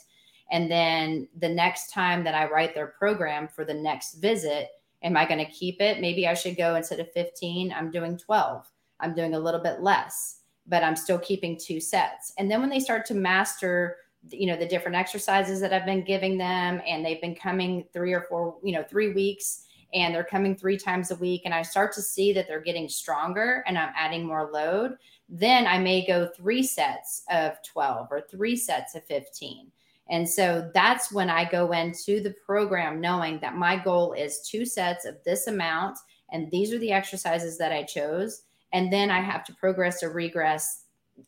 [0.51, 4.69] And then the next time that I write their program for the next visit,
[5.03, 6.01] am I going to keep it?
[6.01, 8.65] Maybe I should go instead of 15, I'm doing 12.
[8.99, 12.33] I'm doing a little bit less, but I'm still keeping two sets.
[12.37, 13.97] And then when they start to master
[14.29, 18.13] you know the different exercises that I've been giving them and they've been coming 3
[18.13, 19.63] or 4 you know 3 weeks
[19.93, 22.87] and they're coming 3 times a week and I start to see that they're getting
[22.87, 24.97] stronger and I'm adding more load
[25.27, 29.71] then I may go 3 sets of 12 or 3 sets of 15
[30.09, 34.65] and so that's when I go into the program knowing that my goal is two
[34.65, 35.97] sets of this amount
[36.31, 38.43] and these are the exercises that I chose
[38.73, 40.80] and then I have to progress or regress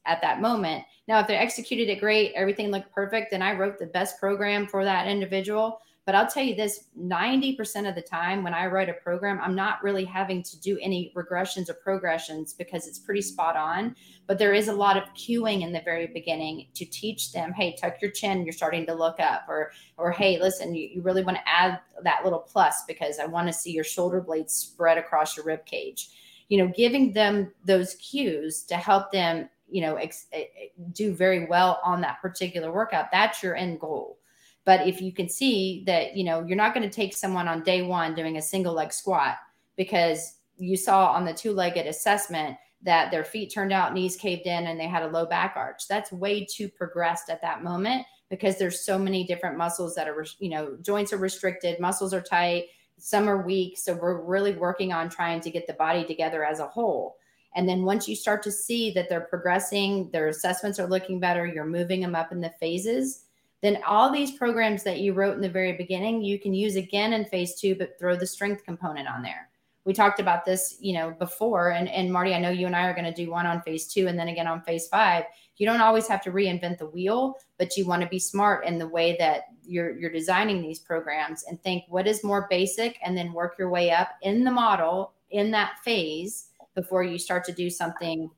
[0.05, 0.83] at that moment.
[1.07, 4.67] Now, if they executed it great, everything looked perfect, then I wrote the best program
[4.67, 5.79] for that individual.
[6.05, 9.55] But I'll tell you this 90% of the time when I write a program, I'm
[9.55, 13.95] not really having to do any regressions or progressions because it's pretty spot on.
[14.27, 17.77] But there is a lot of cueing in the very beginning to teach them, hey,
[17.79, 21.23] tuck your chin, you're starting to look up, or or hey, listen, you, you really
[21.23, 24.97] want to add that little plus because I want to see your shoulder blades spread
[24.97, 26.09] across your rib cage.
[26.49, 31.13] You know, giving them those cues to help them, you know, ex- eh, eh, do
[31.13, 33.11] very well on that particular workout.
[33.11, 34.17] That's your end goal
[34.65, 37.63] but if you can see that, you know, you're not going to take someone on
[37.63, 39.35] day one doing a single leg squat
[39.75, 44.45] because you saw on the two legged assessment that their feet turned out, knees caved
[44.45, 45.87] in, and they had a low back arch.
[45.87, 50.25] That's way too progressed at that moment because there's so many different muscles that are,
[50.39, 52.65] you know, joints are restricted, muscles are tight,
[52.97, 53.77] some are weak.
[53.77, 57.17] So we're really working on trying to get the body together as a whole.
[57.55, 61.45] And then once you start to see that they're progressing, their assessments are looking better,
[61.45, 63.25] you're moving them up in the phases,
[63.61, 67.13] then all these programs that you wrote in the very beginning, you can use again
[67.13, 69.49] in phase two, but throw the strength component on there.
[69.85, 71.71] We talked about this, you know, before.
[71.71, 73.87] And, and Marty, I know you and I are going to do one on phase
[73.87, 75.25] two and then again on phase five.
[75.57, 78.77] You don't always have to reinvent the wheel, but you want to be smart in
[78.77, 83.17] the way that you're you're designing these programs and think what is more basic and
[83.17, 87.51] then work your way up in the model in that phase before you start to
[87.51, 88.29] do something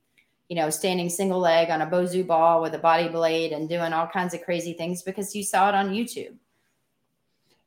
[0.48, 3.94] you know, standing single leg on a Bosu ball with a body blade and doing
[3.94, 6.36] all kinds of crazy things because you saw it on YouTube.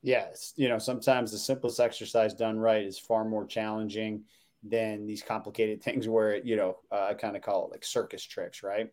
[0.03, 0.53] Yes.
[0.57, 4.23] You know, sometimes the simplest exercise done right is far more challenging
[4.62, 8.23] than these complicated things where, you know, uh, I kind of call it like circus
[8.23, 8.93] tricks, right?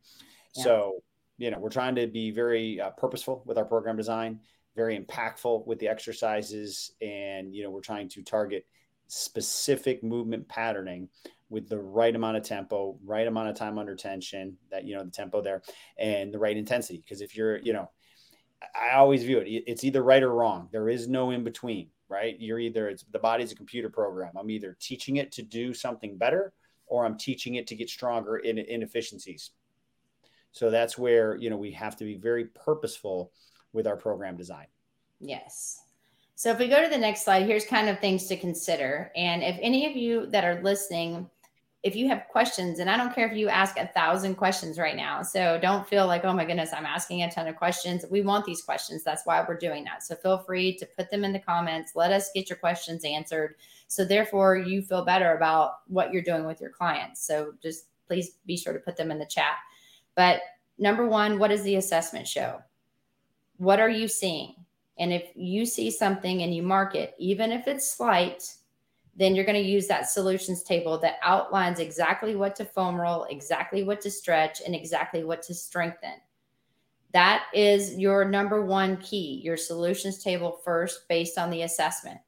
[0.55, 0.63] Yeah.
[0.63, 1.03] So,
[1.37, 4.39] you know, we're trying to be very uh, purposeful with our program design,
[4.75, 6.91] very impactful with the exercises.
[7.01, 8.65] And, you know, we're trying to target
[9.07, 11.09] specific movement patterning
[11.49, 15.03] with the right amount of tempo, right amount of time under tension, that, you know,
[15.03, 15.61] the tempo there
[15.97, 16.97] and the right intensity.
[16.97, 17.89] Because if you're, you know,
[18.73, 20.69] I always view it, it's either right or wrong.
[20.71, 22.35] There is no in between, right?
[22.39, 24.33] You're either, it's the body's a computer program.
[24.37, 26.53] I'm either teaching it to do something better
[26.87, 29.51] or I'm teaching it to get stronger in inefficiencies.
[30.51, 33.31] So that's where, you know, we have to be very purposeful
[33.73, 34.67] with our program design.
[35.19, 35.81] Yes.
[36.35, 39.11] So if we go to the next slide, here's kind of things to consider.
[39.15, 41.29] And if any of you that are listening
[41.85, 44.95] if you have questions, and I don't care if you ask a thousand questions right
[44.95, 45.21] now.
[45.21, 48.03] So don't feel like, oh my goodness, I'm asking a ton of questions.
[48.09, 49.03] We want these questions.
[49.03, 50.01] That's why we're doing that.
[50.01, 51.91] So feel free to put them in the comments.
[51.95, 53.53] Let us get your questions answered.
[53.87, 57.23] So therefore, you feel better about what you're doing with your clients.
[57.23, 59.57] So just please be sure to put them in the chat.
[60.15, 60.41] But
[60.79, 62.63] number one, what does the assessment show?
[63.57, 64.55] What are you seeing?
[64.97, 68.55] And if you see something and you mark it, even if it's slight,
[69.15, 73.23] then you're going to use that solutions table that outlines exactly what to foam roll,
[73.25, 76.15] exactly what to stretch, and exactly what to strengthen.
[77.13, 82.19] That is your number one key, your solutions table first based on the assessment.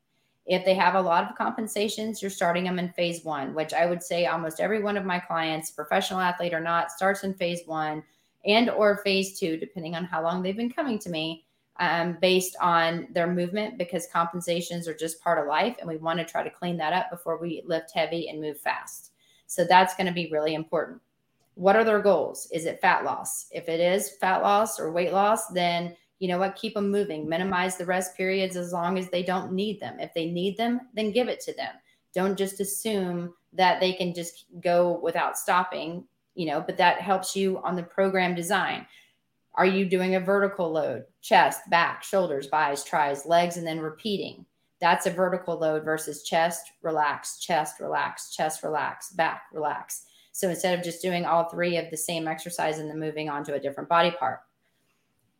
[0.45, 3.85] If they have a lot of compensations, you're starting them in phase one, which I
[3.85, 7.63] would say almost every one of my clients, professional athlete or not, starts in phase
[7.65, 8.01] one
[8.45, 11.46] and or phase two, depending on how long they've been coming to me
[11.79, 15.75] um, based on their movement because compensations are just part of life.
[15.79, 18.59] And we want to try to clean that up before we lift heavy and move
[18.59, 19.11] fast.
[19.45, 21.01] So that's going to be really important.
[21.55, 22.47] What are their goals?
[22.51, 23.47] Is it fat loss?
[23.51, 26.55] If it is fat loss or weight loss, then you know what?
[26.55, 27.29] Keep them moving.
[27.29, 29.99] Minimize the rest periods as long as they don't need them.
[29.99, 31.73] If they need them, then give it to them.
[32.13, 36.05] Don't just assume that they can just go without stopping,
[36.35, 38.85] you know, but that helps you on the program design.
[39.57, 41.05] Are you doing a vertical load?
[41.21, 44.45] Chest, back, shoulders, buys, tries, legs, and then repeating.
[44.79, 50.05] That's a vertical load versus chest, relax, chest, relax, chest, relax, back, relax.
[50.31, 53.43] So instead of just doing all three of the same exercise and then moving on
[53.45, 54.41] to a different body part.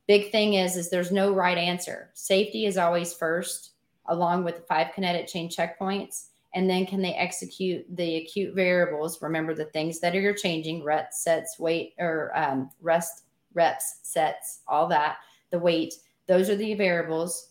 [0.08, 2.10] Big thing is, is there's no right answer.
[2.16, 3.74] Safety is always first,
[4.08, 6.30] along with the five kinetic chain checkpoints.
[6.56, 9.22] And then can they execute the acute variables?
[9.22, 13.26] Remember the things that are you're changing, reps, sets, weight, or um, rest,
[13.58, 15.18] reps, sets, all that,
[15.52, 15.96] the weight,
[16.28, 17.50] those are the variables.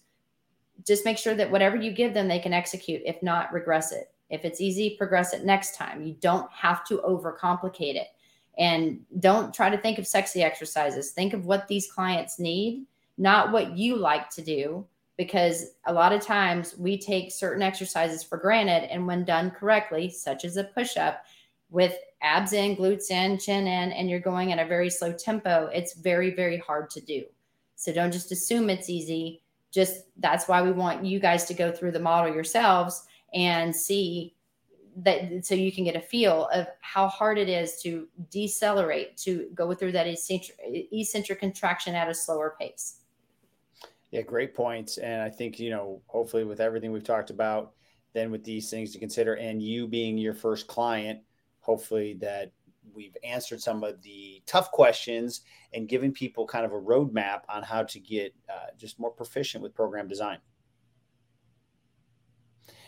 [0.86, 3.02] Just make sure that whatever you give them, they can execute.
[3.04, 4.10] If not, regress it.
[4.30, 6.02] If it's easy, progress it next time.
[6.02, 8.08] You don't have to overcomplicate it.
[8.58, 11.10] And don't try to think of sexy exercises.
[11.10, 12.86] Think of what these clients need,
[13.18, 14.86] not what you like to do,
[15.16, 18.90] because a lot of times we take certain exercises for granted.
[18.90, 21.24] And when done correctly, such as a push up,
[21.70, 25.68] with abs in, glutes in, chin in, and you're going at a very slow tempo,
[25.72, 27.24] it's very, very hard to do.
[27.74, 29.42] So don't just assume it's easy.
[29.70, 33.04] Just that's why we want you guys to go through the model yourselves
[33.34, 34.34] and see
[34.96, 39.48] that so you can get a feel of how hard it is to decelerate, to
[39.54, 43.00] go through that eccentric, eccentric contraction at a slower pace.
[44.10, 44.96] Yeah, great points.
[44.96, 47.72] And I think, you know, hopefully with everything we've talked about,
[48.14, 51.20] then with these things to consider and you being your first client,
[51.66, 52.52] hopefully that
[52.94, 55.40] we've answered some of the tough questions
[55.74, 59.64] and given people kind of a roadmap on how to get uh, just more proficient
[59.64, 60.38] with program design.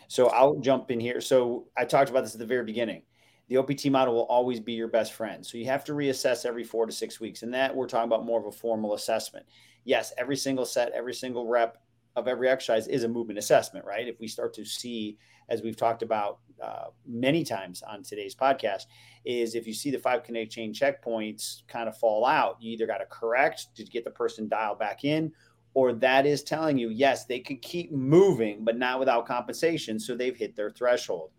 [0.07, 1.21] So I'll jump in here.
[1.21, 3.03] So I talked about this at the very beginning.
[3.49, 5.45] The OPT model will always be your best friend.
[5.45, 7.43] So you have to reassess every four to six weeks.
[7.43, 9.45] And that we're talking about more of a formal assessment.
[9.85, 11.79] Yes, every single set, every single rep
[12.15, 14.07] of every exercise is a movement assessment, right?
[14.07, 15.19] If we start to see,
[15.49, 18.87] as we've talked about uh, many times on today's podcast,
[19.25, 22.87] is if you see the five kinetic chain checkpoints kind of fall out, you either
[22.87, 25.33] got to correct to get the person dialed back in,
[25.75, 30.01] or that is telling you, yes, they could keep moving, but not without compensation.
[30.01, 31.31] So they've hit their threshold.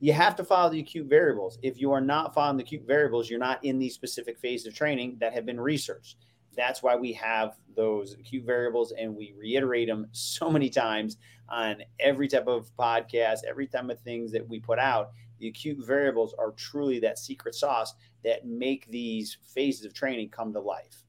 [0.00, 1.58] You have to follow the acute variables.
[1.62, 4.74] If you are not following the acute variables, you're not in these specific phases of
[4.74, 6.16] training that have been researched.
[6.56, 11.16] That's why we have those acute variables and we reiterate them so many times
[11.48, 15.12] on every type of podcast, every time of things that we put out.
[15.38, 17.94] The acute variables are truly that secret sauce
[18.24, 21.04] that make these phases of training come to life.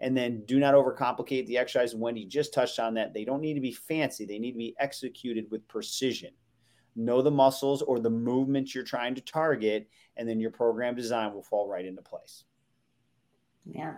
[0.00, 1.94] And then do not overcomplicate the exercise.
[1.94, 3.12] Wendy just touched on that.
[3.12, 6.30] They don't need to be fancy, they need to be executed with precision.
[6.94, 11.34] Know the muscles or the movements you're trying to target, and then your program design
[11.34, 12.44] will fall right into place.
[13.66, 13.96] Yeah.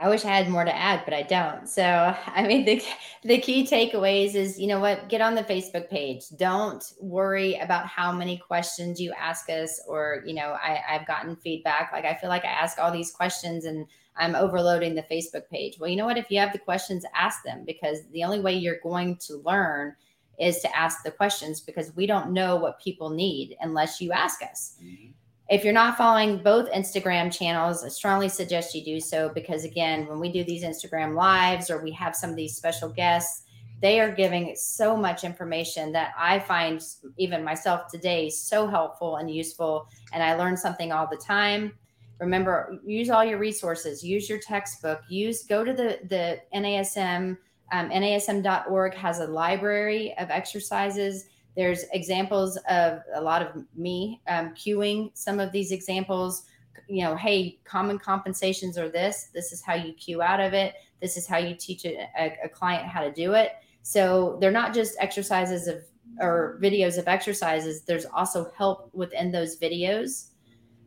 [0.00, 1.68] I wish I had more to add, but I don't.
[1.68, 1.82] So,
[2.26, 2.82] I mean, the
[3.24, 6.24] the key takeaways is, you know what, get on the Facebook page.
[6.36, 11.36] Don't worry about how many questions you ask us, or you know, I, I've gotten
[11.36, 11.90] feedback.
[11.92, 13.86] Like I feel like I ask all these questions and
[14.16, 15.78] I'm overloading the Facebook page.
[15.78, 16.18] Well, you know what?
[16.18, 19.94] If you have the questions, ask them because the only way you're going to learn
[20.38, 24.42] is to ask the questions because we don't know what people need unless you ask
[24.42, 24.76] us.
[24.82, 25.10] Mm-hmm.
[25.48, 30.06] If you're not following both Instagram channels, I strongly suggest you do so because, again,
[30.06, 33.44] when we do these Instagram lives or we have some of these special guests,
[33.80, 36.82] they are giving so much information that I find
[37.16, 39.88] even myself today so helpful and useful.
[40.12, 41.72] And I learn something all the time
[42.20, 47.36] remember use all your resources use your textbook use go to the the nasm
[47.70, 51.26] um, nasm.org has a library of exercises
[51.58, 56.44] there's examples of a lot of me um, cueing some of these examples.
[56.88, 60.74] You know hey common compensations are this this is how you cue out of it
[61.00, 62.08] this is how you teach a,
[62.44, 63.52] a client how to do it.
[63.82, 65.82] So they're not just exercises of
[66.20, 70.28] or videos of exercises there's also help within those videos.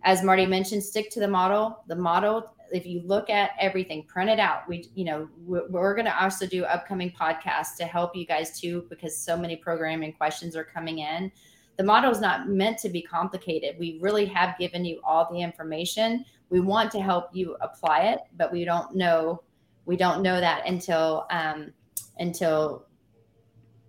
[0.03, 1.83] As Marty mentioned, stick to the model.
[1.87, 4.67] The model, if you look at everything, print it out.
[4.67, 8.59] We, you know, we're, we're going to also do upcoming podcasts to help you guys
[8.59, 11.31] too, because so many programming questions are coming in.
[11.77, 13.75] The model is not meant to be complicated.
[13.79, 16.25] We really have given you all the information.
[16.49, 19.43] We want to help you apply it, but we don't know
[19.85, 21.73] we don't know that until um,
[22.19, 22.85] until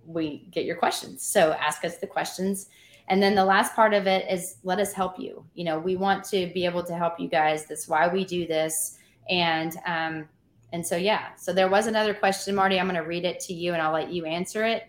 [0.06, 1.22] we get your questions.
[1.22, 2.66] So ask us the questions
[3.08, 5.44] and then the last part of it is let us help you.
[5.54, 7.66] You know, we want to be able to help you guys.
[7.66, 8.98] That's why we do this.
[9.28, 10.28] And um,
[10.72, 11.34] and so yeah.
[11.36, 12.78] So there was another question, Marty.
[12.78, 14.84] I'm going to read it to you, and I'll let you answer it.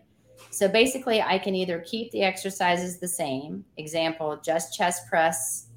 [0.51, 3.65] So basically, I can either keep the exercises the same.
[3.77, 5.67] Example: just chest press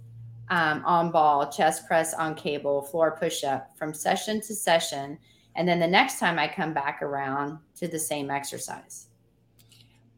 [0.51, 5.18] um, on ball, chest press on cable, floor push up from session to session,
[5.57, 9.09] and then the next time I come back around to the same exercise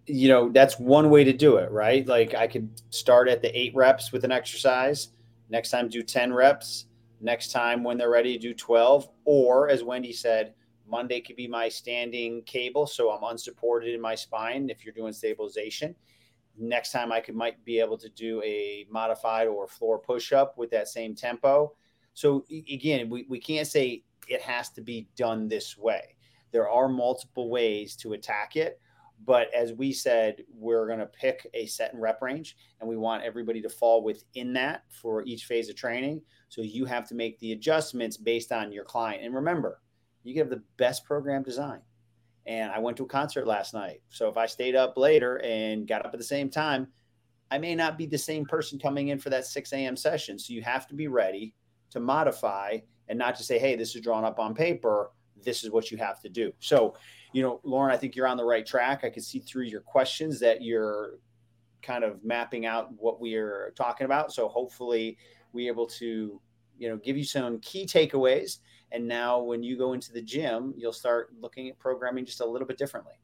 [0.08, 2.06] you know, that's one way to do it, right?
[2.06, 5.08] Like I could start at the eight reps with an exercise,
[5.50, 6.86] next time do 10 reps,
[7.20, 9.08] next time when they're ready do 12.
[9.24, 10.54] Or as Wendy said,
[10.86, 12.86] Monday could be my standing cable.
[12.86, 15.94] So I'm unsupported in my spine if you're doing stabilization.
[16.56, 20.56] Next time I could might be able to do a modified or floor push up
[20.56, 21.74] with that same tempo.
[22.14, 26.16] So again, we, we can't say it has to be done this way.
[26.50, 28.80] There are multiple ways to attack it
[29.24, 32.96] but as we said, we're going to pick a set and rep range, and we
[32.96, 36.22] want everybody to fall within that for each phase of training.
[36.48, 39.24] So you have to make the adjustments based on your client.
[39.24, 39.80] And remember,
[40.22, 41.80] you have the best program design.
[42.46, 44.00] And I went to a concert last night.
[44.08, 46.88] So if I stayed up later and got up at the same time,
[47.50, 49.96] I may not be the same person coming in for that 6 a.m.
[49.96, 50.38] session.
[50.38, 51.54] So you have to be ready
[51.90, 55.10] to modify and not to say, hey, this is drawn up on paper.
[55.42, 56.52] This is what you have to do.
[56.60, 56.94] So
[57.32, 59.04] you know, Lauren, I think you're on the right track.
[59.04, 61.18] I can see through your questions that you're
[61.82, 64.32] kind of mapping out what we are talking about.
[64.32, 65.18] So hopefully
[65.52, 66.40] we're able to,
[66.78, 68.58] you know, give you some key takeaways.
[68.92, 72.46] And now when you go into the gym, you'll start looking at programming just a
[72.46, 73.14] little bit differently.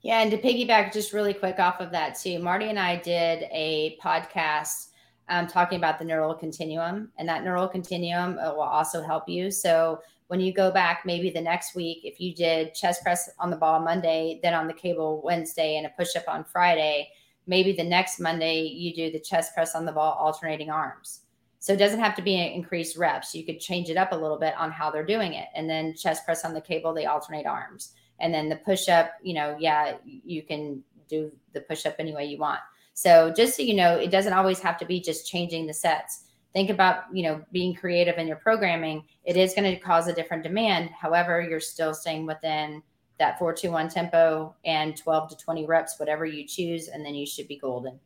[0.00, 3.44] Yeah, and to piggyback just really quick off of that too, Marty and I did
[3.50, 4.88] a podcast
[5.28, 9.50] um, talking about the neural continuum, and that neural continuum uh, will also help you.
[9.50, 13.50] So when you go back maybe the next week if you did chest press on
[13.50, 17.08] the ball monday then on the cable wednesday and a push-up on friday
[17.46, 21.20] maybe the next monday you do the chest press on the ball alternating arms.
[21.58, 24.16] So it doesn't have to be an increased reps you could change it up a
[24.16, 25.48] little bit on how they're doing it.
[25.54, 27.92] And then chest press on the cable they alternate arms.
[28.20, 32.38] And then the push-up you know yeah you can do the push-up any way you
[32.38, 32.60] want.
[32.94, 36.24] So just so you know it doesn't always have to be just changing the sets
[36.54, 40.14] think about you know being creative in your programming it is going to cause a
[40.14, 40.90] different demand.
[40.90, 42.82] However you're still staying within
[43.18, 47.48] that 421 tempo and 12 to 20 reps whatever you choose and then you should
[47.48, 47.98] be golden.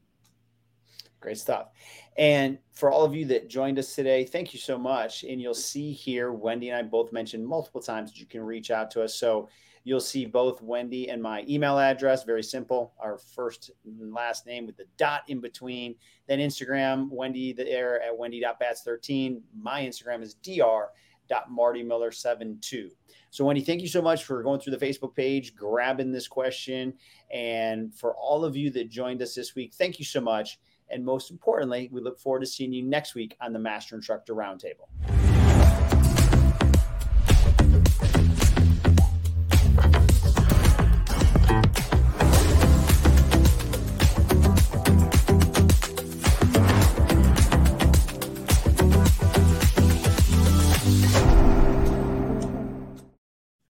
[1.21, 1.69] Great stuff.
[2.17, 5.25] And for all of you that joined us today thank you so much.
[5.25, 8.71] And you'll see here wendy and i both mentioned multiple times that you can reach
[8.71, 9.15] out to us.
[9.15, 9.49] So
[9.89, 12.23] You'll see both Wendy and my email address.
[12.23, 12.93] Very simple.
[13.01, 15.95] Our first and last name with the dot in between.
[16.27, 19.41] Then Instagram, Wendy the air at wendy.batts13.
[19.59, 22.91] My Instagram is dr.martymiller72.
[23.31, 26.93] So, Wendy, thank you so much for going through the Facebook page, grabbing this question.
[27.33, 30.61] And for all of you that joined us this week, thank you so much.
[30.91, 34.35] And most importantly, we look forward to seeing you next week on the Master Instructor
[34.35, 34.89] Roundtable.